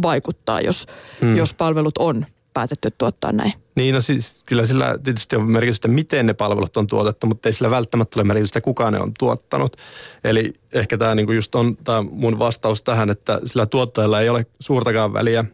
vaikuttaa, 0.02 0.60
jos, 0.60 0.86
hmm. 1.20 1.36
jos 1.36 1.54
palvelut 1.54 1.98
on 1.98 2.26
päätetty 2.56 2.90
tuottaa 2.98 3.32
näin. 3.32 3.52
Niin, 3.74 3.94
no 3.94 4.00
siis 4.00 4.42
kyllä 4.46 4.66
sillä 4.66 4.98
tietysti 5.04 5.36
on 5.36 5.50
merkitystä, 5.50 5.88
miten 5.88 6.26
ne 6.26 6.34
palvelut 6.34 6.76
on 6.76 6.86
tuotettu, 6.86 7.26
mutta 7.26 7.48
ei 7.48 7.52
sillä 7.52 7.70
välttämättä 7.70 8.20
ole 8.20 8.24
merkitystä, 8.24 8.60
kuka 8.60 8.90
ne 8.90 9.00
on 9.00 9.12
tuottanut. 9.18 9.76
Eli 10.24 10.52
ehkä 10.72 10.98
tämä 10.98 11.14
niin 11.14 11.34
just 11.34 11.54
on 11.54 11.76
tämä 11.76 12.02
mun 12.10 12.38
vastaus 12.38 12.82
tähän, 12.82 13.10
että 13.10 13.40
sillä 13.44 13.66
tuottajalla 13.66 14.20
ei 14.20 14.28
ole 14.28 14.46
suurtakaan 14.60 15.12
väliä, 15.12 15.44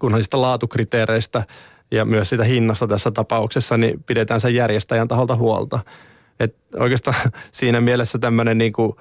kunhan 0.00 0.18
niistä 0.18 0.40
laatukriteereistä 0.40 1.44
ja 1.90 2.04
myös 2.04 2.28
sitä 2.28 2.44
hinnasta 2.44 2.86
tässä 2.86 3.10
tapauksessa, 3.10 3.76
niin 3.76 4.04
pidetään 4.06 4.40
sen 4.40 4.54
järjestäjän 4.54 5.08
taholta 5.08 5.36
huolta. 5.36 5.78
Et 6.40 6.56
oikeastaan 6.76 7.16
siinä 7.52 7.80
mielessä 7.80 8.18
tämmöinen 8.18 8.58
niin 8.58 8.72
kuin 8.72 8.92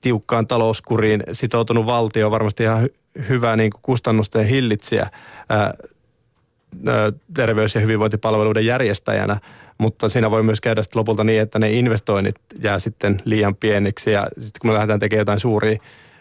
tiukkaan 0.00 0.46
talouskuriin 0.46 1.22
sitoutunut 1.32 1.86
valtio 1.86 2.26
on 2.26 2.30
varmasti 2.30 2.62
ihan 2.62 2.88
hyvä 3.28 3.56
niin 3.56 3.70
kuin 3.70 3.82
kustannusten 3.82 4.46
hillitsijä 4.46 5.06
terveys- 7.34 7.74
ja 7.74 7.80
hyvinvointipalveluiden 7.80 8.66
järjestäjänä, 8.66 9.40
mutta 9.78 10.08
siinä 10.08 10.30
voi 10.30 10.42
myös 10.42 10.60
käydä 10.60 10.82
sitten 10.82 11.00
lopulta 11.00 11.24
niin, 11.24 11.40
että 11.40 11.58
ne 11.58 11.70
investoinnit 11.70 12.34
jää 12.62 12.78
sitten 12.78 13.20
liian 13.24 13.56
pieniksi 13.56 14.12
ja 14.12 14.26
sitten 14.32 14.60
kun 14.60 14.70
me 14.70 14.74
lähdetään 14.74 15.00
tekemään 15.00 15.20
jotain 15.20 15.40
suuria 15.40 15.78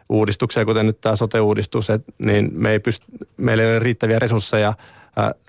uudistuksia, 0.09 0.65
kuten 0.65 0.85
nyt 0.85 1.01
tämä 1.01 1.15
sote-uudistus, 1.15 1.88
niin 2.17 2.49
me 2.53 2.71
ei 2.71 2.77
pyst- 2.77 3.25
meillä 3.38 3.63
ei 3.63 3.71
ole 3.71 3.79
riittäviä 3.79 4.19
resursseja 4.19 4.73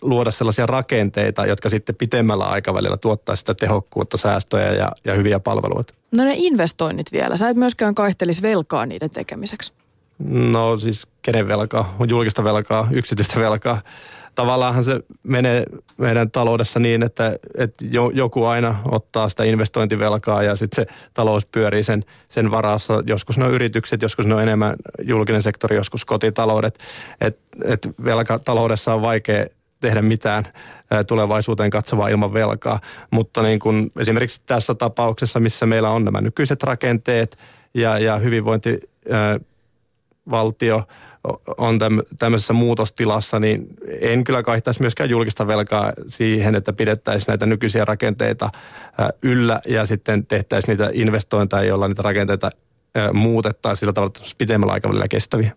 luoda 0.02 0.30
sellaisia 0.30 0.66
rakenteita, 0.66 1.46
jotka 1.46 1.68
sitten 1.68 1.94
pitemmällä 1.94 2.44
aikavälillä 2.44 2.96
tuottaa 2.96 3.36
sitä 3.36 3.54
tehokkuutta, 3.54 4.16
säästöjä 4.16 4.72
ja, 4.72 4.90
ja 5.04 5.14
hyviä 5.14 5.40
palveluita. 5.40 5.94
No 6.12 6.24
ne 6.24 6.34
investoinnit 6.36 7.12
vielä. 7.12 7.36
Sä 7.36 7.48
et 7.48 7.56
myöskään 7.56 7.94
kaihtelisi 7.94 8.42
velkaa 8.42 8.86
niiden 8.86 9.10
tekemiseksi. 9.10 9.72
No 10.28 10.76
siis 10.76 11.06
kenen 11.22 11.48
velkaa? 11.48 11.96
Julkista 12.08 12.44
velkaa, 12.44 12.88
yksityistä 12.90 13.40
velkaa 13.40 13.82
tavallaanhan 14.34 14.84
se 14.84 15.00
menee 15.22 15.64
meidän 15.98 16.30
taloudessa 16.30 16.80
niin, 16.80 17.02
että, 17.02 17.36
että 17.58 17.84
joku 18.12 18.44
aina 18.44 18.76
ottaa 18.90 19.28
sitä 19.28 19.44
investointivelkaa 19.44 20.42
ja 20.42 20.56
sitten 20.56 20.76
se 20.76 20.86
talous 21.14 21.46
pyörii 21.46 21.82
sen, 21.82 22.04
sen 22.28 22.50
varassa. 22.50 23.02
Joskus 23.06 23.38
ne 23.38 23.44
on 23.44 23.52
yritykset, 23.52 24.02
joskus 24.02 24.26
ne 24.26 24.34
on 24.34 24.42
enemmän 24.42 24.74
julkinen 25.02 25.42
sektori, 25.42 25.76
joskus 25.76 26.04
kotitaloudet. 26.04 26.78
Että 27.20 27.40
et 27.64 27.88
velkataloudessa 28.04 28.94
on 28.94 29.02
vaikea 29.02 29.46
tehdä 29.80 30.02
mitään 30.02 30.44
tulevaisuuteen 31.06 31.70
katsovaa 31.70 32.08
ilman 32.08 32.32
velkaa. 32.32 32.80
Mutta 33.10 33.42
niin 33.42 33.58
kun 33.58 33.90
esimerkiksi 33.98 34.40
tässä 34.46 34.74
tapauksessa, 34.74 35.40
missä 35.40 35.66
meillä 35.66 35.90
on 35.90 36.04
nämä 36.04 36.20
nykyiset 36.20 36.62
rakenteet 36.62 37.38
ja, 37.74 37.98
ja 37.98 38.18
hyvinvointivaltio– 38.18 40.82
on 41.56 41.78
tämmöisessä 42.18 42.52
muutostilassa, 42.52 43.40
niin 43.40 43.66
en 44.00 44.24
kyllä 44.24 44.42
kaihtaisi 44.42 44.80
myöskään 44.80 45.10
julkista 45.10 45.46
velkaa 45.46 45.92
siihen, 46.08 46.54
että 46.54 46.72
pidettäisiin 46.72 47.26
näitä 47.28 47.46
nykyisiä 47.46 47.84
rakenteita 47.84 48.50
yllä 49.22 49.60
ja 49.66 49.86
sitten 49.86 50.26
tehtäisiin 50.26 50.72
niitä 50.72 50.90
investointeja, 50.92 51.62
joilla 51.62 51.88
niitä 51.88 52.02
rakenteita 52.02 52.50
muutettaisiin 53.12 53.80
sillä 53.80 53.92
tavalla, 53.92 54.08
että 54.08 54.20
olisi 54.20 54.36
pidemmällä 54.38 54.72
aikavälillä 54.72 55.08
kestäviä. 55.08 55.52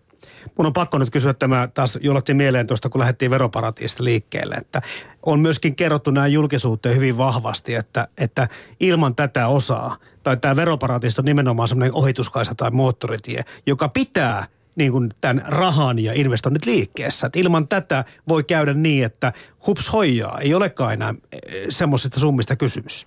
Mun 0.58 0.66
on 0.66 0.72
pakko 0.72 0.98
nyt 0.98 1.10
kysyä 1.10 1.34
tämä 1.34 1.68
taas 1.74 1.98
jollotti 2.02 2.34
mieleen 2.34 2.66
tuosta, 2.66 2.88
kun 2.88 2.98
lähdettiin 2.98 3.30
veroparatiista 3.30 4.04
liikkeelle, 4.04 4.54
että 4.54 4.82
on 5.26 5.40
myöskin 5.40 5.76
kerrottu 5.76 6.10
näin 6.10 6.32
julkisuuteen 6.32 6.96
hyvin 6.96 7.16
vahvasti, 7.16 7.74
että, 7.74 8.08
että 8.18 8.48
ilman 8.80 9.14
tätä 9.14 9.48
osaa, 9.48 9.96
tai 10.22 10.36
tämä 10.36 10.56
veroparatiista 10.56 11.22
on 11.22 11.26
nimenomaan 11.26 11.68
semmoinen 11.68 11.94
ohituskaisa 11.94 12.54
tai 12.54 12.70
moottoritie, 12.70 13.42
joka 13.66 13.88
pitää 13.88 14.46
niin 14.76 14.92
kuin 14.92 15.10
tämän 15.20 15.44
rahan 15.46 15.98
ja 15.98 16.12
investoinnit 16.12 16.66
liikkeessä. 16.66 17.26
Et 17.26 17.36
ilman 17.36 17.68
tätä 17.68 18.04
voi 18.28 18.44
käydä 18.44 18.74
niin, 18.74 19.04
että 19.04 19.32
hups 19.66 19.92
hoijaa, 19.92 20.38
ei 20.40 20.54
olekaan 20.54 20.92
enää 20.92 21.14
eh, 21.32 21.66
semmoisista 21.68 22.20
summista 22.20 22.56
kysymys. 22.56 23.06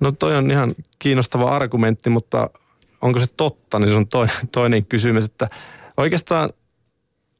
No 0.00 0.12
toi 0.12 0.36
on 0.36 0.50
ihan 0.50 0.72
kiinnostava 0.98 1.56
argumentti, 1.56 2.10
mutta 2.10 2.50
onko 3.02 3.18
se 3.18 3.26
totta, 3.36 3.78
niin 3.78 3.88
se 3.88 3.94
on 3.94 4.08
toinen, 4.08 4.48
toinen 4.52 4.86
kysymys, 4.86 5.24
että 5.24 5.48
oikeastaan 5.96 6.50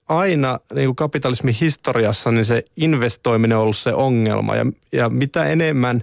aina 0.08 0.61
niin 0.74 0.87
kuin 0.88 0.96
kapitalismin 0.96 1.54
historiassa 1.61 2.30
niin 2.30 2.44
se 2.44 2.62
investoiminen 2.76 3.56
on 3.56 3.62
ollut 3.62 3.76
se 3.76 3.94
ongelma. 3.94 4.56
Ja, 4.56 4.66
ja 4.92 5.08
mitä 5.08 5.44
enemmän 5.44 6.02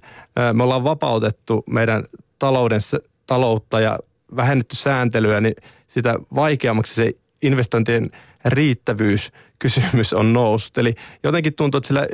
me 0.53 0.63
ollaan 0.63 0.83
vapautettu 0.83 1.63
meidän 1.69 2.03
talouden, 2.39 2.81
taloutta 3.27 3.79
ja 3.79 3.99
vähennetty 4.35 4.75
sääntelyä, 4.75 5.41
niin 5.41 5.55
sitä 5.87 6.15
vaikeammaksi 6.35 6.95
se 6.95 7.13
investointien 7.45 8.09
riittävyys 8.45 9.31
kysymys 9.59 10.13
on 10.13 10.33
noussut. 10.33 10.77
Eli 10.77 10.93
jotenkin 11.23 11.53
tuntuu, 11.53 11.77
että 11.77 11.87
sillä, 11.87 12.07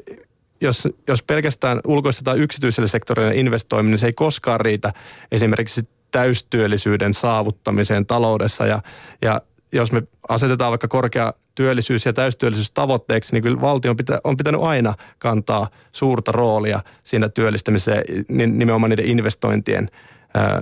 jos, 0.62 0.88
jos 1.08 1.24
pelkästään 1.24 1.80
ulkoistetaan 1.86 2.40
yksityiselle 2.40 2.88
sektorille 2.88 3.36
investoiminen, 3.36 3.92
niin 3.92 4.00
se 4.00 4.06
ei 4.06 4.14
koskaan 4.14 4.60
riitä 4.60 4.94
esimerkiksi 5.32 5.90
täystyöllisyyden 6.12 7.14
saavuttamiseen 7.14 8.06
taloudessa. 8.06 8.66
Ja, 8.66 8.82
ja 9.22 9.42
jos 9.74 9.92
me 9.92 10.04
asetetaan 10.30 10.72
vaikka 10.72 10.88
korkea 10.88 11.34
työllisyys- 11.56 12.06
ja 12.06 12.14
täystyöllisyys 12.14 12.72
tavoitteeksi, 12.72 13.34
niin 13.34 13.44
kyllä 13.44 13.62
valtio 13.62 13.92
on, 13.92 13.98
pitä, 13.98 14.20
on 14.24 14.38
pitänyt 14.38 14.62
aina 14.62 14.94
kantaa 15.18 15.70
suurta 15.92 16.32
roolia 16.32 16.84
siinä 17.04 17.30
työllistämiseen, 17.30 18.04
nimenomaan 18.30 18.90
niiden 18.90 19.06
investointien, 19.06 19.90
äh, 20.38 20.62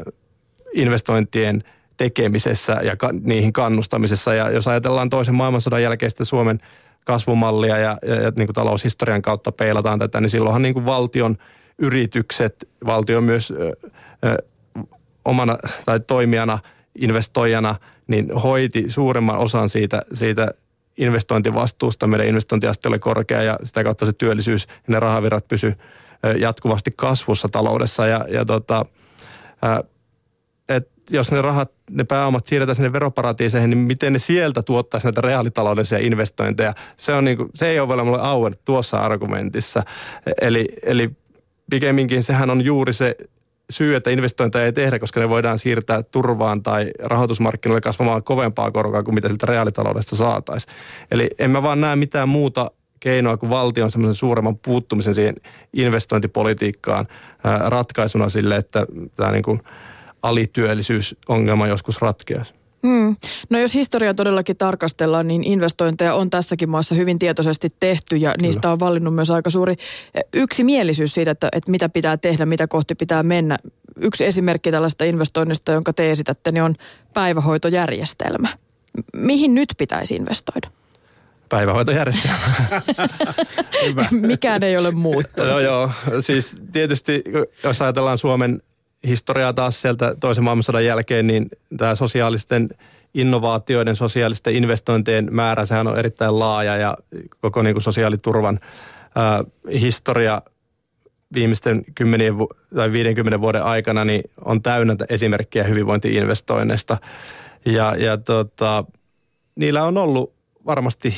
investointien 0.73 1.63
tekemisessä 2.00 2.80
ja 2.84 2.96
ka, 2.96 3.10
niihin 3.22 3.54
kannustamisessa. 3.54 4.34
Ja 4.34 4.50
jos 4.50 4.68
ajatellaan 4.68 5.10
toisen 5.10 5.36
maailmansodan 5.36 5.84
jälkeistä 5.84 6.24
Suomen 6.24 6.60
kasvumallia 7.06 7.78
ja, 7.78 7.98
ja, 8.02 8.16
ja 8.16 8.32
niin 8.38 8.48
kuin 8.48 8.54
taloushistorian 8.54 9.22
kautta 9.22 9.52
peilataan 9.52 10.00
tätä, 10.00 10.22
niin 10.22 10.30
silloinhan 10.30 10.62
niin 10.62 10.74
kuin 10.74 10.86
valtion 10.86 11.38
yritykset, 11.78 12.70
valtio 12.86 13.22
myös 13.22 13.52
ö, 13.52 13.74
ö, 14.26 14.38
omana 15.26 15.58
tai 15.86 16.00
toimijana, 16.00 16.60
investoijana, 16.96 17.76
niin 18.08 18.34
hoiti 18.34 18.90
suuremman 18.90 19.38
osan 19.38 19.70
siitä, 19.70 20.02
siitä 20.14 20.48
investointivastuusta. 20.98 22.08
Meidän 22.08 22.28
investointiaste 22.28 22.88
oli 22.88 23.00
korkea 23.00 23.44
ja 23.44 23.60
sitä 23.64 23.84
kautta 23.84 24.06
se 24.06 24.14
työllisyys 24.14 24.68
ja 24.68 24.76
ne 24.88 25.00
rahavirrat 25.00 25.48
pysy 25.48 25.74
jatkuvasti 26.38 26.92
kasvussa 26.96 27.50
taloudessa. 27.50 28.08
Ja, 28.08 28.26
ja 28.30 28.46
tota, 28.46 28.86
et 29.62 29.99
jos 31.12 31.32
ne 31.32 31.41
rahat, 31.41 31.72
ne 31.91 32.04
pääomat 32.04 32.48
siirretään 32.48 32.76
sinne 32.76 32.93
veroparatiiseihin, 32.93 33.69
niin 33.69 33.78
miten 33.78 34.13
ne 34.13 34.19
sieltä 34.19 34.63
tuottaisi 34.63 35.08
näitä 35.08 35.22
reaalitaloudellisia 35.22 35.98
investointeja? 35.98 36.74
Se, 36.98 37.13
on 37.13 37.26
niinku, 37.26 37.50
se 37.54 37.67
ei 37.67 37.80
ole 37.80 37.89
vielä 37.89 38.04
mulle 38.04 38.22
auennut 38.22 38.65
tuossa 38.65 38.98
argumentissa. 38.98 39.84
Eli, 40.41 40.67
eli 40.84 41.12
pikemminkin 41.69 42.24
sehän 42.24 42.50
on 42.50 42.65
juuri 42.65 42.93
se 42.93 43.15
syy, 43.69 43.95
että 43.95 44.10
investointeja 44.10 44.65
ei 44.65 44.74
tehdä, 44.74 45.00
koska 45.00 45.19
ne 45.19 45.30
voidaan 45.30 45.60
siirtää 45.60 46.04
turvaan 46.04 46.63
tai 46.63 46.91
rahoitusmarkkinoille 47.04 47.82
kasvamaan 47.82 48.24
kovempaa 48.24 48.72
korkoa 48.72 49.04
kuin 49.04 49.15
mitä 49.15 49.28
siltä 49.28 49.45
reaalitaloudesta 49.45 50.15
saataisiin. 50.15 50.76
Eli 51.12 51.30
en 51.39 51.52
mä 51.52 51.63
vaan 51.63 51.82
näe 51.82 51.95
mitään 51.95 52.30
muuta 52.30 52.72
keinoa 53.00 53.38
kuin 53.38 53.50
valtion 53.50 53.91
semmoisen 53.91 54.15
suuremman 54.15 54.58
puuttumisen 54.58 55.15
siihen 55.15 55.36
investointipolitiikkaan 55.74 57.08
ratkaisuna 57.65 58.30
sille, 58.30 58.56
että 58.56 58.86
tämä 59.15 59.32
niin 59.32 59.43
kuin 59.43 59.62
alityöllisyysongelma 60.21 61.67
joskus 61.67 62.01
ratkeaisi. 62.01 62.53
Hmm. 62.88 63.15
No 63.49 63.60
jos 63.60 63.73
historiaa 63.73 64.13
todellakin 64.13 64.58
tarkastellaan, 64.58 65.27
niin 65.27 65.43
investointeja 65.43 66.15
on 66.15 66.29
tässäkin 66.29 66.69
maassa 66.69 66.95
hyvin 66.95 67.19
tietoisesti 67.19 67.69
tehty 67.79 68.15
ja 68.15 68.32
Kyllä. 68.32 68.47
niistä 68.47 68.71
on 68.71 68.79
valinnut 68.79 69.15
myös 69.15 69.32
aika 69.32 69.49
suuri 69.49 69.75
eh, 70.13 70.23
yksimielisyys 70.34 71.13
siitä, 71.13 71.32
että, 71.32 71.49
että 71.51 71.71
mitä 71.71 71.89
pitää 71.89 72.17
tehdä, 72.17 72.45
mitä 72.45 72.67
kohti 72.67 72.95
pitää 72.95 73.23
mennä. 73.23 73.58
Yksi 74.01 74.25
esimerkki 74.25 74.71
tällaista 74.71 75.05
investoinnista, 75.05 75.71
jonka 75.71 75.93
te 75.93 76.12
esitätte, 76.12 76.51
niin 76.51 76.63
on 76.63 76.75
päivähoitojärjestelmä. 77.13 78.49
Mihin 79.13 79.55
nyt 79.55 79.69
pitäisi 79.77 80.15
investoida? 80.15 80.67
Päivähoitojärjestelmä. 81.49 82.39
Mikään 84.27 84.63
ei 84.63 84.77
ole 84.77 84.91
muuttunut. 84.91 85.49
joo, 85.49 85.60
joo. 85.60 85.91
Siis 86.19 86.55
tietysti, 86.71 87.23
jos 87.63 87.82
ajatellaan 87.82 88.17
Suomen 88.17 88.62
historiaa 89.08 89.54
taas 89.54 89.82
sieltä 89.82 90.16
toisen 90.20 90.44
maailmansodan 90.44 90.86
jälkeen, 90.86 91.28
niin 91.28 91.50
tämä 91.78 91.96
sosiaalisten 91.96 92.70
innovaatioiden, 93.14 93.96
sosiaalisten 93.96 94.56
investointien 94.56 95.28
määrä, 95.32 95.66
sehän 95.66 95.88
on 95.88 96.00
erittäin 96.00 96.40
laaja 96.40 96.78
ja 96.78 96.98
koko 97.42 97.62
niin 97.62 97.74
kuin 97.74 97.84
sosiaaliturvan 97.84 98.60
ää, 99.16 99.44
historia 99.80 100.42
viimeisten 101.34 101.84
10 101.96 102.34
tai 102.76 102.92
50 102.92 103.42
vuoden 103.42 103.64
aikana 103.64 104.06
niin 104.06 104.22
on 104.46 104.62
täynnä 104.62 104.96
esimerkkejä 105.10 105.64
hyvinvointiinvestoinneista. 105.64 106.98
Ja, 107.66 107.96
ja 107.98 108.18
tota, 108.18 108.86
niillä 109.56 109.84
on 109.84 109.98
ollut 109.98 110.34
varmasti 110.66 111.14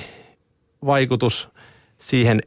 vaikutus 0.86 1.50
siihen 1.98 2.42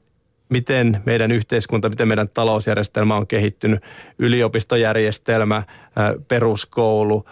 miten 0.49 1.03
meidän 1.05 1.33
yhteiskunta, 1.33 1.89
miten 1.89 2.09
meidän 2.09 2.29
talousjärjestelmä 2.29 3.17
on 3.17 3.27
kehittynyt, 3.27 3.83
yliopistojärjestelmä, 4.19 5.63
peruskoulu, 6.29 7.25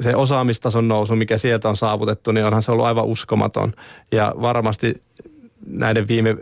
se 0.00 0.16
osaamistason 0.16 0.88
nousu, 0.88 1.16
mikä 1.16 1.38
sieltä 1.38 1.68
on 1.68 1.76
saavutettu, 1.76 2.32
niin 2.32 2.46
onhan 2.46 2.62
se 2.62 2.72
ollut 2.72 2.86
aivan 2.86 3.04
uskomaton. 3.04 3.72
Ja 4.12 4.34
varmasti 4.40 5.02
näiden 5.66 6.08
viime 6.08 6.36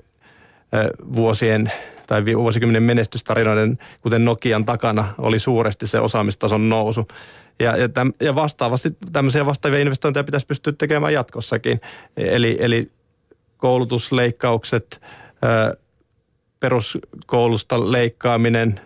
vuosien 1.14 1.72
tai 2.06 2.24
vuosikymmenen 2.24 2.82
menestystarinoiden, 2.82 3.78
kuten 4.00 4.24
Nokian 4.24 4.64
takana, 4.64 5.14
oli 5.18 5.38
suuresti 5.38 5.86
se 5.86 6.00
osaamistason 6.00 6.68
nousu. 6.68 7.08
Ja, 7.58 7.76
ja, 7.76 7.88
täm, 7.88 8.12
ja 8.20 8.34
vastaavasti 8.34 8.96
tämmöisiä 9.12 9.46
vastaavia 9.46 9.80
investointeja 9.80 10.24
pitäisi 10.24 10.46
pystyä 10.46 10.72
tekemään 10.78 11.12
jatkossakin. 11.12 11.80
Eli, 12.16 12.56
eli 12.60 12.90
koulutusleikkaukset, 13.56 15.00
peruskoulusta 16.60 17.92
leikkaaminen, 17.92 18.80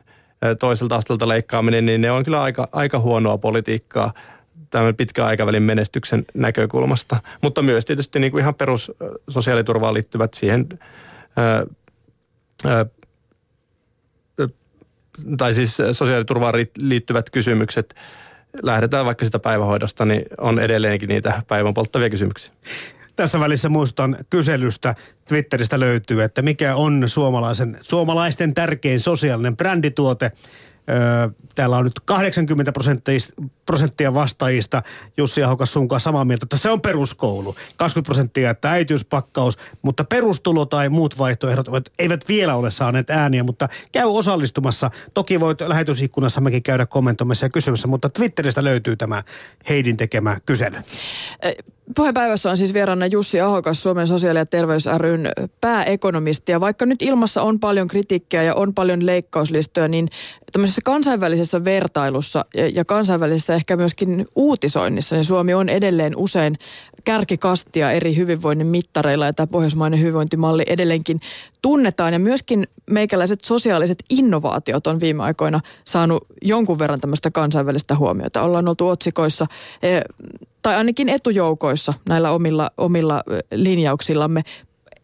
toiselta 0.59 0.96
asteelta 0.96 1.28
leikkaaminen, 1.28 1.87
niin 1.87 2.00
ne 2.00 2.11
on 2.11 2.24
kyllä 2.24 2.42
aika, 2.42 2.68
aika 2.72 2.98
huonoa 2.98 3.38
politiikkaa 3.38 4.12
tämän 4.70 4.96
pitkän 4.96 5.26
aikavälin 5.26 5.62
menestyksen 5.62 6.24
näkökulmasta. 6.35 7.20
Mutta 7.42 7.62
myös 7.62 7.85
tietysti 7.85 8.18
niin 8.18 8.31
kuin 8.31 8.40
ihan 8.40 8.54
perus 8.54 8.92
sosiaaliturvaan 9.28 9.94
liittyvät 9.94 10.35
siihen, 10.35 10.68
ää, 11.37 11.66
ää, 12.64 12.87
tai 15.38 15.54
siis 15.54 15.76
sosiaaliturvaan 15.92 16.54
liittyvät 16.78 17.31
kysymykset, 17.31 17.94
lähdetään 18.62 19.07
vaikka 19.07 19.24
sitä 19.24 19.38
päivähoidosta, 19.38 20.04
niin 20.04 20.22
on 20.38 20.59
edelleenkin 20.59 21.09
niitä 21.09 21.42
päivän 21.48 21.74
polttavia 21.74 22.11
kysymyksiä. 22.11 22.52
Tässä 23.18 23.40
välissä 23.40 23.68
muistan 23.68 24.16
kyselystä, 24.31 24.94
Twitteristä 25.28 25.81
löytyy, 25.81 26.22
että 26.22 26.42
mikä 26.42 26.76
on 26.76 27.04
suomalaisen, 27.07 27.76
suomalaisten 27.83 28.54
tärkein 28.54 29.00
sosiaalinen 29.00 29.57
brändituote. 29.57 30.33
täällä 31.54 31.76
on 31.76 31.85
nyt 31.85 32.00
80 32.04 32.72
prosenttia 32.72 33.18
vastaajista, 34.14 34.83
Jussi 35.16 35.42
Ahokas 35.42 35.72
sun 35.72 35.88
kanssa 35.88 36.04
samaa 36.04 36.24
mieltä, 36.24 36.44
että 36.44 36.57
se 36.57 36.70
on 36.70 36.81
peruskoulu. 36.81 37.54
20 37.76 38.07
prosenttia, 38.07 38.50
että 38.50 38.70
äitiyspakkaus, 38.70 39.59
mutta 39.83 40.04
perustulo 40.04 40.66
tai 40.66 40.88
muut 40.88 41.18
vaihtoehdot 41.18 41.68
eivät 41.98 42.28
vielä 42.28 42.54
ole 42.54 42.70
saaneet 42.70 43.11
ääniä, 43.11 43.42
mutta 43.42 43.68
käy 43.92 44.07
osallistumassa. 44.07 44.90
Toki 45.14 45.40
voit 45.40 45.61
lähetysikkunassammekin 45.61 46.62
käydä 46.62 46.87
kommentoimassa 46.87 47.46
ja 47.46 47.50
kysymässä, 47.50 47.88
mutta 47.88 48.09
Twitteristä 48.09 48.64
löytyy 48.64 48.96
tämä 48.96 49.22
Heidin 49.68 49.96
tekemä 49.96 50.37
kysely. 50.46 50.76
Puheenpäivässä 51.96 52.50
on 52.50 52.57
siis 52.57 52.74
vieraana 52.74 53.07
Jussi 53.07 53.40
Ahokas, 53.40 53.83
Suomen 53.83 54.07
sosiaali- 54.07 54.38
ja 54.38 54.46
terveys 54.46 54.87
ryn 54.96 55.33
pääekonomisti. 55.61 56.52
Ja 56.52 56.61
vaikka 56.61 56.87
nyt 56.87 57.02
ilmassa 57.02 57.42
on 57.42 57.61
paljon 57.61 57.88
kritiikkiä 57.88 58.42
ja 58.42 58.54
on 58.54 58.74
paljon 58.74 59.07
leikkauslistoja, 59.07 59.88
niin 59.88 60.09
tämmöisessä 60.52 60.83
kansainvälisessä 60.85 61.64
vertailussa 61.64 62.44
ja 62.74 62.85
kansainvälisessä 62.85 63.58
ehkä 63.59 63.77
myöskin 63.77 64.27
uutisoinnissa, 64.37 65.14
niin 65.16 65.25
Suomi 65.25 65.55
on 65.55 65.68
edelleen 65.68 66.16
usein 66.16 66.57
kärkikastia 67.05 67.92
eri 67.92 68.16
hyvinvoinnin 68.16 68.66
mittareilla 68.66 69.27
ja 69.27 69.33
tämä 69.33 69.47
pohjoismainen 69.47 70.01
hyvinvointimalli 70.01 70.62
edelleenkin 70.66 71.21
tunnetaan. 71.62 72.12
Ja 72.12 72.18
myöskin 72.18 72.66
meikäläiset 72.90 73.44
sosiaaliset 73.44 73.99
innovaatiot 74.11 74.87
on 74.87 75.01
viime 75.01 75.23
aikoina 75.23 75.61
saanut 75.85 76.27
jonkun 76.42 76.79
verran 76.79 77.01
tämmöistä 77.01 77.31
kansainvälistä 77.31 77.97
huomiota. 77.97 78.42
Ollaan 78.42 78.68
oltu 78.68 78.88
otsikoissa 78.88 79.47
eh, 79.83 80.03
tai 80.62 80.75
ainakin 80.77 81.09
etujoukoissa 81.09 81.94
näillä 82.09 82.31
omilla, 82.31 82.71
omilla 82.77 83.23
eh, 83.31 83.38
linjauksillamme. 83.53 84.42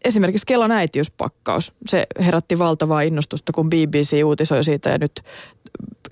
Esimerkiksi 0.05 0.45
Kelan 0.47 0.71
äitiyspakkaus. 0.71 1.73
Se 1.87 2.07
herätti 2.19 2.59
valtavaa 2.59 3.01
innostusta, 3.01 3.51
kun 3.53 3.69
BBC 3.69 4.21
uutisoi 4.25 4.63
siitä 4.63 4.89
ja 4.89 4.97
nyt 4.97 5.21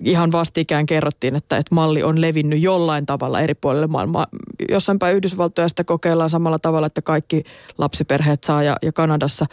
ihan 0.00 0.32
vastikään 0.32 0.86
kerrottiin, 0.86 1.36
että, 1.36 1.56
että 1.56 1.74
malli 1.74 2.02
on 2.02 2.20
levinnyt 2.20 2.62
jollain 2.62 3.06
tavalla 3.06 3.40
eri 3.40 3.54
puolille 3.54 3.86
maailmaa. 3.86 4.26
Jossain 4.70 4.98
päin 4.98 5.16
Yhdysvaltoja 5.16 5.68
sitä 5.68 5.84
kokeillaan 5.84 6.30
samalla 6.30 6.58
tavalla, 6.58 6.86
että 6.86 7.02
kaikki 7.02 7.44
lapsiperheet 7.78 8.44
saa 8.44 8.62
ja, 8.62 8.76
ja 8.82 8.92
Kanadassa 8.92 9.46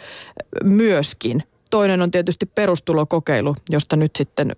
myöskin. 0.64 1.42
Toinen 1.70 2.02
on 2.02 2.10
tietysti 2.10 2.46
perustulokokeilu, 2.46 3.54
josta 3.70 3.96
nyt 3.96 4.16
sitten 4.16 4.56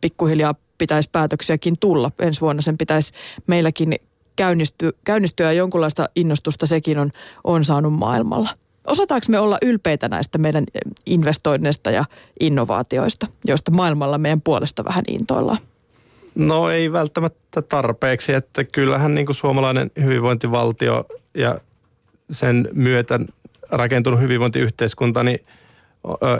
pikkuhiljaa 0.00 0.54
pitäisi 0.78 1.08
päätöksiäkin 1.12 1.78
tulla. 1.80 2.10
Ensi 2.18 2.40
vuonna 2.40 2.62
sen 2.62 2.78
pitäisi 2.78 3.12
meilläkin 3.46 3.94
käynnistyä, 4.36 4.90
käynnistyä 5.04 5.46
ja 5.46 5.52
jonkunlaista 5.52 6.08
innostusta 6.16 6.66
sekin 6.66 6.98
on, 6.98 7.10
on 7.44 7.64
saanut 7.64 7.92
maailmalla. 7.92 8.50
Osataanko 8.86 9.26
me 9.28 9.38
olla 9.38 9.58
ylpeitä 9.62 10.08
näistä 10.08 10.38
meidän 10.38 10.64
investoinneista 11.06 11.90
ja 11.90 12.04
innovaatioista, 12.40 13.26
joista 13.44 13.70
maailmalla 13.70 14.18
meidän 14.18 14.40
puolesta 14.40 14.84
vähän 14.84 15.04
intoillaan? 15.08 15.58
No 16.34 16.70
ei 16.70 16.92
välttämättä 16.92 17.62
tarpeeksi, 17.62 18.32
että 18.32 18.64
kyllähän 18.64 19.14
niin 19.14 19.26
kuin 19.26 19.36
suomalainen 19.36 19.90
hyvinvointivaltio 20.02 21.04
ja 21.34 21.58
sen 22.30 22.68
myötä 22.72 23.20
rakentunut 23.70 24.20
hyvinvointiyhteiskunta, 24.20 25.22
niin 25.22 25.38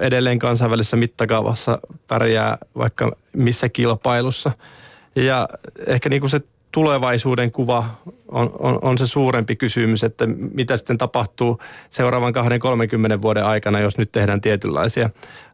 edelleen 0.01 0.39
kansainvälisessä 0.39 0.97
mittakaavassa 0.97 1.79
pärjää 2.09 2.59
vaikka 2.77 3.13
missä 3.37 3.69
kilpailussa. 3.69 4.53
Ja 5.17 5.49
ehkä 5.87 6.09
niin 6.09 6.21
kuin 6.21 6.31
se 6.31 6.41
tulevaisuuden 6.73 7.53
kuva 7.53 7.85
on, 8.29 8.51
on, 8.59 8.79
on 8.83 8.99
se 8.99 9.07
suurempi 9.07 9.57
kysymys, 9.57 10.05
että 10.05 10.27
mitä 10.55 10.77
sitten 10.77 10.99
tapahtuu 10.99 11.59
seuraavan 11.91 12.35
20-30 13.19 13.23
vuoden 13.23 13.45
aikana, 13.45 13.81
jos 13.81 13.99
nyt 13.99 14.13
tehdään 14.13 14.41
tietynlaisia 14.41 15.11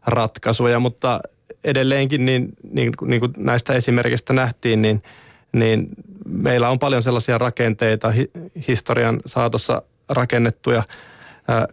ratkaisuja. 0.07 0.79
Mutta 0.79 1.19
edelleenkin, 1.63 2.25
niin, 2.25 2.49
niin, 2.71 2.91
niin 3.01 3.19
kuin 3.19 3.33
näistä 3.37 3.73
esimerkistä 3.73 4.33
nähtiin, 4.33 4.81
niin, 4.81 5.03
niin 5.51 5.87
meillä 6.25 6.69
on 6.69 6.79
paljon 6.79 7.03
sellaisia 7.03 7.37
rakenteita 7.37 8.13
historian 8.67 9.19
saatossa 9.25 9.81
rakennettuja 10.09 10.83
ää, 11.47 11.67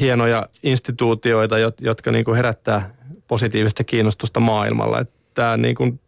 hienoja 0.00 0.46
instituutioita, 0.62 1.56
jotka 1.80 2.12
niin 2.12 2.24
kuin 2.24 2.36
herättää 2.36 2.94
positiivista 3.28 3.84
kiinnostusta 3.84 4.40
maailmalla. 4.40 5.04
Tämä 5.34 5.56
niin 5.56 5.74
kuin 5.74 6.00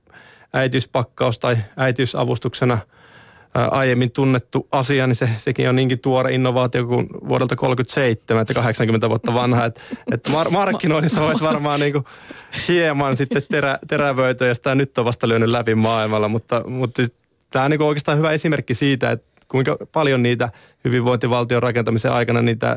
äitiyspakkaus 0.52 1.38
tai 1.38 1.56
äitiysavustuksena 1.76 2.78
aiemmin 3.54 4.10
tunnettu 4.10 4.68
asia, 4.72 5.06
niin 5.06 5.16
se, 5.16 5.28
sekin 5.36 5.68
on 5.68 5.76
niinkin 5.76 5.98
tuore 5.98 6.34
innovaatio 6.34 6.86
kuin 6.86 7.06
vuodelta 7.28 7.56
37, 7.56 8.42
että 8.42 8.54
80 8.54 9.08
vuotta 9.08 9.34
vanha. 9.34 9.64
Että, 9.64 9.80
että 10.12 10.30
mar- 10.30 10.50
markkinoinnissa 10.50 11.20
voisi 11.20 11.44
varmaan 11.44 11.80
niin 11.80 11.92
kuin 11.92 12.04
hieman 12.68 13.16
sitten 13.16 13.42
terä, 13.50 13.78
terävöityä, 13.88 14.48
ja 14.48 14.54
sitä 14.54 14.74
nyt 14.74 14.98
on 14.98 15.04
vasta 15.04 15.28
lyönyt 15.28 15.48
läpi 15.48 15.74
maailmalla, 15.74 16.28
mutta, 16.28 16.64
mutta 16.68 16.96
siis, 16.96 17.12
tämä 17.50 17.64
on 17.64 17.70
niin 17.70 17.82
oikeastaan 17.82 18.18
hyvä 18.18 18.32
esimerkki 18.32 18.74
siitä, 18.74 19.10
että 19.10 19.32
kuinka 19.48 19.76
paljon 19.92 20.22
niitä 20.22 20.48
hyvinvointivaltion 20.84 21.62
rakentamisen 21.62 22.12
aikana 22.12 22.42
niitä 22.42 22.76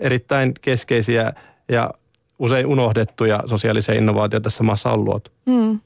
erittäin 0.00 0.54
keskeisiä 0.60 1.32
ja 1.68 1.90
usein 2.38 2.66
unohdettuja 2.66 3.42
sosiaalisia 3.46 3.94
innovaatioita 3.94 4.44
tässä 4.44 4.64
maassa 4.64 4.92
on 4.92 5.04
luotu. 5.04 5.30
Mm. 5.46 5.80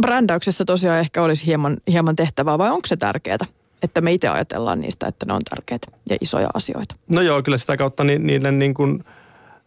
Brändäyksessä 0.00 0.64
tosiaan 0.64 0.98
ehkä 0.98 1.22
olisi 1.22 1.46
hieman, 1.46 1.76
hieman 1.88 2.16
tehtävää, 2.16 2.58
vai 2.58 2.70
onko 2.70 2.86
se 2.86 2.96
tärkeää? 2.96 3.46
Että 3.82 4.00
me 4.00 4.12
itse 4.12 4.28
ajatellaan 4.28 4.80
niistä, 4.80 5.06
että 5.06 5.26
ne 5.26 5.32
on 5.32 5.42
tärkeitä 5.44 5.86
ja 6.10 6.16
isoja 6.20 6.48
asioita. 6.54 6.94
No 7.14 7.20
joo, 7.22 7.42
kyllä 7.42 7.58
sitä 7.58 7.76
kautta 7.76 8.04
ni, 8.04 8.18
niiden 8.18 8.58
niin 8.58 8.74
kuin, 8.74 9.04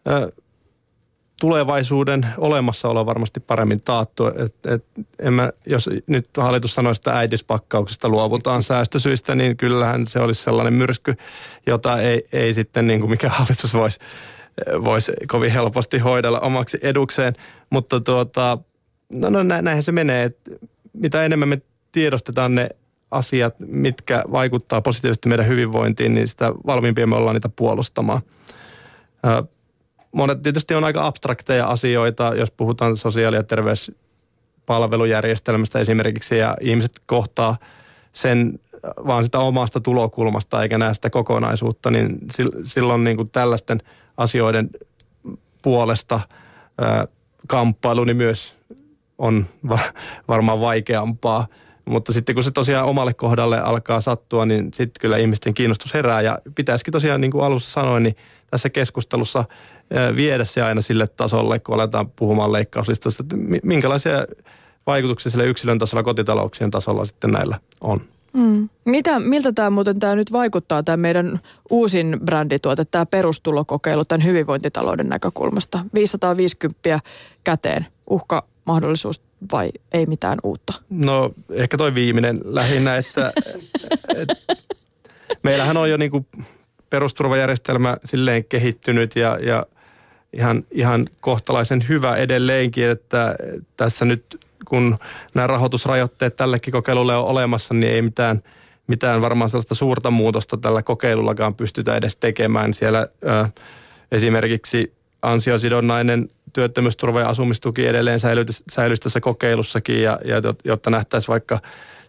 ö, 0.08 0.32
tulevaisuuden 1.40 2.26
olemassaolo 2.38 3.06
varmasti 3.06 3.40
paremmin 3.40 3.80
taattu. 3.80 4.26
Et, 4.26 4.66
et, 4.66 4.84
en 5.18 5.32
mä, 5.32 5.50
jos 5.66 5.90
nyt 6.06 6.24
hallitus 6.36 6.74
sanoisi, 6.74 6.98
että 6.98 7.18
äitispakkauksesta 7.18 8.08
luovutaan 8.08 8.62
säästösyistä, 8.62 9.34
niin 9.34 9.56
kyllähän 9.56 10.06
se 10.06 10.20
olisi 10.20 10.42
sellainen 10.42 10.72
myrsky, 10.72 11.16
jota 11.66 12.00
ei, 12.00 12.26
ei 12.32 12.54
sitten 12.54 12.86
niin 12.86 13.00
kuin 13.00 13.10
mikä 13.10 13.28
hallitus 13.28 13.74
voisi 13.74 13.98
vois 14.84 15.10
kovin 15.28 15.50
helposti 15.50 15.98
hoidella 15.98 16.40
omaksi 16.40 16.78
edukseen. 16.82 17.34
Mutta 17.70 18.00
tuota, 18.00 18.58
no, 19.12 19.30
no 19.30 19.42
näinhän 19.42 19.82
se 19.82 19.92
menee, 19.92 20.24
että 20.24 20.50
mitä 20.92 21.24
enemmän 21.24 21.48
me 21.48 21.62
tiedostetaan 21.92 22.54
ne 22.54 22.68
asiat, 23.10 23.54
mitkä 23.58 24.24
vaikuttaa 24.32 24.80
positiivisesti 24.80 25.28
meidän 25.28 25.46
hyvinvointiin, 25.46 26.14
niin 26.14 26.28
sitä 26.28 26.52
valmiimpia 26.66 27.06
me 27.06 27.16
ollaan 27.16 27.34
niitä 27.34 27.50
puolustamaan. 27.56 28.22
Monet 30.12 30.42
tietysti 30.42 30.74
on 30.74 30.84
aika 30.84 31.06
abstrakteja 31.06 31.66
asioita, 31.66 32.34
jos 32.34 32.50
puhutaan 32.50 32.96
sosiaali- 32.96 33.36
ja 33.36 33.42
terveyspalvelujärjestelmästä 33.42 35.78
esimerkiksi, 35.78 36.38
ja 36.38 36.56
ihmiset 36.60 37.00
kohtaa 37.06 37.56
sen 38.12 38.58
vaan 39.06 39.24
sitä 39.24 39.38
omasta 39.38 39.80
tulokulmasta 39.80 40.62
eikä 40.62 40.78
näe 40.78 40.94
sitä 40.94 41.10
kokonaisuutta, 41.10 41.90
niin 41.90 42.18
silloin 42.64 43.04
niin 43.04 43.16
kuin 43.16 43.30
tällaisten 43.30 43.82
asioiden 44.16 44.70
puolesta 45.62 46.20
kamppailu 47.46 48.04
niin 48.04 48.16
myös 48.16 48.59
on 49.20 49.46
varmaan 50.28 50.60
vaikeampaa. 50.60 51.46
Mutta 51.84 52.12
sitten 52.12 52.34
kun 52.34 52.44
se 52.44 52.50
tosiaan 52.50 52.86
omalle 52.86 53.14
kohdalle 53.14 53.60
alkaa 53.60 54.00
sattua, 54.00 54.46
niin 54.46 54.68
sitten 54.74 55.00
kyllä 55.00 55.16
ihmisten 55.16 55.54
kiinnostus 55.54 55.94
herää. 55.94 56.20
Ja 56.20 56.38
pitäisikin 56.54 56.92
tosiaan, 56.92 57.20
niin 57.20 57.30
kuin 57.30 57.44
alussa 57.44 57.80
sanoin, 57.80 58.02
niin 58.02 58.16
tässä 58.50 58.70
keskustelussa 58.70 59.44
viedä 60.16 60.44
se 60.44 60.62
aina 60.62 60.80
sille 60.80 61.06
tasolle, 61.06 61.58
kun 61.58 61.74
aletaan 61.74 62.10
puhumaan 62.10 62.52
leikkauslistasta, 62.52 63.22
että 63.22 63.36
minkälaisia 63.62 64.26
vaikutuksia 64.86 65.30
sille 65.30 65.46
yksilön 65.46 65.78
tasolla, 65.78 66.02
kotitalouksien 66.02 66.70
tasolla 66.70 67.04
sitten 67.04 67.30
näillä 67.30 67.60
on. 67.80 68.00
Mm. 68.32 68.68
Mitä, 68.84 69.20
miltä 69.20 69.52
tämä 69.52 69.70
muuten 69.70 70.00
tämä 70.00 70.14
nyt 70.14 70.32
vaikuttaa, 70.32 70.82
tämä 70.82 70.96
meidän 70.96 71.40
uusin 71.70 72.20
brändituote, 72.24 72.84
tämä 72.84 73.06
perustulokokeilu 73.06 74.04
tämän 74.04 74.24
hyvinvointitalouden 74.24 75.08
näkökulmasta? 75.08 75.84
550 75.94 77.00
käteen, 77.44 77.86
uhka 78.10 78.44
mahdollisuus 78.64 79.22
vai 79.52 79.70
ei 79.92 80.06
mitään 80.06 80.38
uutta? 80.42 80.72
No 80.90 81.32
ehkä 81.50 81.76
toi 81.76 81.94
viimeinen 81.94 82.40
lähinnä, 82.44 82.96
että 82.96 83.32
et, 84.16 84.28
meillähän 85.42 85.76
on 85.76 85.90
jo 85.90 85.96
niinku 85.96 86.26
perusturvajärjestelmä 86.90 87.96
silleen 88.04 88.44
kehittynyt 88.44 89.16
ja, 89.16 89.38
ja 89.42 89.66
ihan, 90.32 90.64
ihan 90.70 91.06
kohtalaisen 91.20 91.84
hyvä 91.88 92.16
edelleenkin, 92.16 92.88
että 92.88 93.34
tässä 93.76 94.04
nyt 94.04 94.40
kun 94.64 94.98
nämä 95.34 95.46
rahoitusrajoitteet 95.46 96.36
tällekin 96.36 96.72
kokeilulle 96.72 97.16
on 97.16 97.24
olemassa, 97.24 97.74
niin 97.74 97.92
ei 97.92 98.02
mitään, 98.02 98.42
mitään 98.86 99.20
varmaan 99.20 99.50
sellaista 99.50 99.74
suurta 99.74 100.10
muutosta 100.10 100.56
tällä 100.56 100.82
kokeilullakaan 100.82 101.54
pystytä 101.54 101.96
edes 101.96 102.16
tekemään. 102.16 102.74
Siellä 102.74 103.06
ö, 103.24 103.48
esimerkiksi 104.12 104.92
ansiosidonnainen 105.22 106.28
työttömyysturva 106.52 107.20
ja 107.20 107.28
asumistuki 107.28 107.86
edelleen 107.86 108.20
säilyisi 108.70 109.02
tässä 109.02 109.20
kokeilussakin, 109.20 110.02
ja, 110.02 110.18
ja 110.24 110.36
jotta 110.64 110.90
nähtäisiin 110.90 111.28
vaikka 111.28 111.60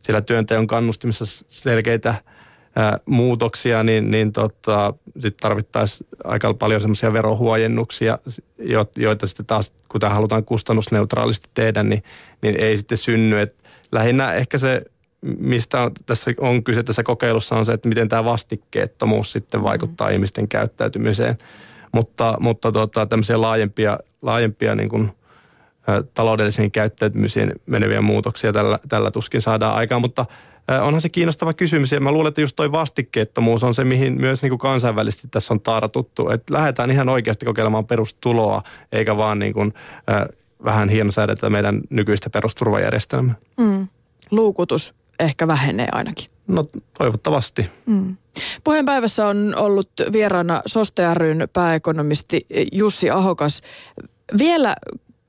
siellä 0.01 0.21
työnteon 0.21 0.67
kannustimissa 0.67 1.25
selkeitä 1.47 2.15
ää, 2.75 2.97
muutoksia, 3.05 3.83
niin, 3.83 4.11
niin 4.11 4.33
tota, 4.33 4.93
sitten 5.13 5.41
tarvittaisiin 5.41 6.09
aika 6.23 6.53
paljon 6.53 6.81
semmoisia 6.81 7.13
verohuojennuksia, 7.13 8.17
joita 8.97 9.27
sitten 9.27 9.45
taas, 9.45 9.73
kun 9.89 10.01
tämä 10.01 10.13
halutaan 10.13 10.45
kustannusneutraalisti 10.45 11.49
tehdä, 11.53 11.83
niin, 11.83 12.03
niin 12.41 12.55
ei 12.55 12.77
sitten 12.77 12.97
synny. 12.97 13.39
Et 13.39 13.55
lähinnä 13.91 14.33
ehkä 14.33 14.57
se, 14.57 14.81
mistä 15.21 15.81
on, 15.81 15.91
tässä 16.05 16.31
on 16.39 16.63
kyse 16.63 16.83
tässä 16.83 17.03
kokeilussa, 17.03 17.55
on 17.55 17.65
se, 17.65 17.73
että 17.73 17.89
miten 17.89 18.09
tämä 18.09 18.23
vastikkeettomuus 18.23 19.31
sitten 19.31 19.63
vaikuttaa 19.63 20.07
mm. 20.07 20.13
ihmisten 20.13 20.47
käyttäytymiseen. 20.47 21.37
Mutta, 21.93 22.37
mutta 22.39 22.71
tota, 22.71 23.05
tämmöisiä 23.05 23.41
laajempia, 23.41 23.97
laajempia 24.21 24.75
niin 24.75 24.89
kuin, 24.89 25.11
ä, 25.89 26.03
taloudellisiin 26.13 26.71
käyttäytymisiin 26.71 27.51
meneviä 27.65 28.01
muutoksia 28.01 28.53
tällä, 28.53 28.79
tällä 28.89 29.11
tuskin 29.11 29.41
saadaan 29.41 29.75
aikaan, 29.75 30.01
mutta– 30.01 30.25
onhan 30.67 31.01
se 31.01 31.09
kiinnostava 31.09 31.53
kysymys 31.53 31.91
ja 31.91 31.99
mä 31.99 32.11
luulen, 32.11 32.29
että 32.29 32.41
just 32.41 32.55
toi 32.55 32.71
vastikkeettomuus 32.71 33.63
on 33.63 33.73
se, 33.73 33.83
mihin 33.83 34.21
myös 34.21 34.41
niin 34.41 34.49
kuin 34.49 34.59
kansainvälisesti 34.59 35.27
tässä 35.31 35.53
on 35.53 35.61
tartuttu. 35.61 36.29
Että 36.29 36.53
lähdetään 36.53 36.91
ihan 36.91 37.09
oikeasti 37.09 37.45
kokeilemaan 37.45 37.85
perustuloa, 37.85 38.61
eikä 38.91 39.17
vaan 39.17 39.39
niin 39.39 39.53
kuin, 39.53 39.73
äh, 40.11 40.25
vähän 40.63 40.89
hienosäädetä 40.89 41.49
meidän 41.49 41.81
nykyistä 41.89 42.29
perusturvajärjestelmää. 42.29 43.35
Mm. 43.57 43.87
Luukutus 44.31 44.93
ehkä 45.19 45.47
vähenee 45.47 45.87
ainakin. 45.91 46.31
No 46.51 46.65
toivottavasti. 46.97 47.69
Mm. 47.85 48.17
Puheenpäivässä 48.63 49.27
on 49.27 49.53
ollut 49.57 49.89
vieraana 50.11 50.61
Soste 50.65 51.03
pääekonomisti 51.53 52.45
Jussi 52.71 53.09
Ahokas. 53.09 53.61
Vielä 54.37 54.75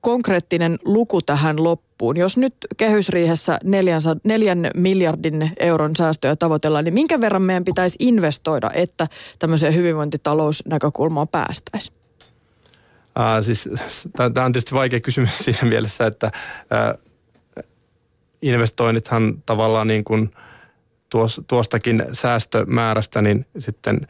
konkreettinen 0.00 0.78
luku 0.84 1.22
tähän 1.22 1.64
loppuun. 1.64 2.16
Jos 2.16 2.36
nyt 2.36 2.54
kehysriihessä 2.76 3.58
neljän 4.24 4.70
miljardin 4.74 5.52
euron 5.60 5.96
säästöjä 5.96 6.36
tavoitellaan, 6.36 6.84
niin 6.84 6.94
minkä 6.94 7.20
verran 7.20 7.42
meidän 7.42 7.64
pitäisi 7.64 7.96
investoida, 7.98 8.70
että 8.74 9.06
tämmöiseen 9.38 9.74
hyvinvointitalousnäkökulmaan 9.74 11.28
päästäisiin? 11.28 11.96
Äh, 13.20 13.44
siis, 13.44 13.68
Tämä 14.16 14.46
on 14.46 14.52
tietysti 14.52 14.74
vaikea 14.74 15.00
kysymys 15.00 15.38
siinä 15.44 15.68
mielessä, 15.68 16.06
että 16.06 16.30
äh, 16.72 16.98
investoinnithan 18.42 19.42
tavallaan 19.46 19.86
niin 19.86 20.04
kuin 20.04 20.30
tuostakin 21.46 22.04
säästömäärästä 22.12 23.22
niin 23.22 23.46
sitten 23.58 24.06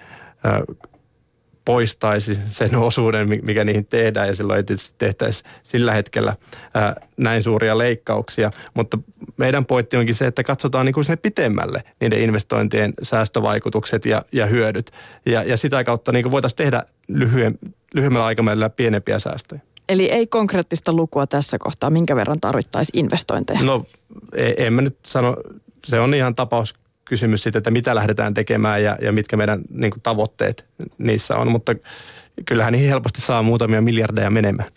poistaisi 1.64 2.38
sen 2.50 2.76
osuuden, 2.76 3.28
mikä 3.28 3.64
niihin 3.64 3.86
tehdään 3.86 4.28
ja 4.28 4.34
silloin 4.34 4.57
ei 4.57 4.64
tietysti 4.64 4.94
tehtäisi 4.98 5.44
sillä 5.62 5.92
hetkellä 5.92 6.36
ää, 6.74 6.94
näin 7.16 7.42
suuria 7.42 7.78
leikkauksia. 7.78 8.50
Mutta 8.74 8.98
meidän 9.36 9.66
pointti 9.66 9.96
onkin 9.96 10.14
se, 10.14 10.26
että 10.26 10.42
katsotaan 10.42 10.86
niin 10.86 10.94
kuin 10.94 11.05
sinne 11.05 11.16
pitemmälle 11.16 11.82
niiden 12.00 12.20
investointien 12.20 12.92
säästövaikutukset 13.03 14.07
ja, 14.07 14.22
ja 14.32 14.46
hyödyt. 14.46 14.90
Ja, 15.26 15.42
ja 15.42 15.57
sitä 15.57 15.84
kautta 15.84 16.12
niin 16.12 16.22
kuin 16.22 16.30
voitaisiin 16.30 16.57
tehdä 16.57 16.82
lyhyen, 17.09 17.59
lyhyemmällä 17.94 18.26
aikavälillä 18.26 18.70
pienempiä 18.70 19.18
säästöjä. 19.18 19.61
Eli 19.88 20.11
ei 20.11 20.26
konkreettista 20.26 20.92
lukua 20.92 21.26
tässä 21.26 21.59
kohtaa, 21.59 21.90
minkä 21.90 22.16
verran 22.16 22.40
tarvittaisiin 22.40 22.98
investointeja? 23.05 23.62
No 23.62 23.84
e, 24.34 24.53
en 24.57 24.72
mä 24.72 24.82
nyt 24.82 24.96
sano, 25.07 25.36
se 25.84 26.00
on 26.00 26.14
ihan 26.14 26.34
tapaus 26.34 26.74
kysymys 27.12 27.42
siitä, 27.42 27.58
että 27.58 27.70
mitä 27.70 27.94
lähdetään 27.94 28.34
tekemään 28.34 28.82
ja, 28.82 28.96
ja 29.02 29.12
mitkä 29.12 29.36
meidän 29.36 29.60
niin 29.70 29.90
kuin, 29.90 30.02
tavoitteet 30.02 30.64
niissä 30.98 31.36
on, 31.36 31.50
mutta 31.50 31.74
kyllähän 32.44 32.72
niihin 32.72 32.88
helposti 32.88 33.20
saa 33.20 33.42
muutamia 33.42 33.80
miljardeja 33.82 34.30
menemään. 34.30 34.68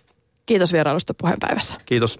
Kiitos 0.45 0.73
vierailusta 0.73 1.13
puheenpäivässä. 1.13 1.77
Kiitos. 1.85 2.13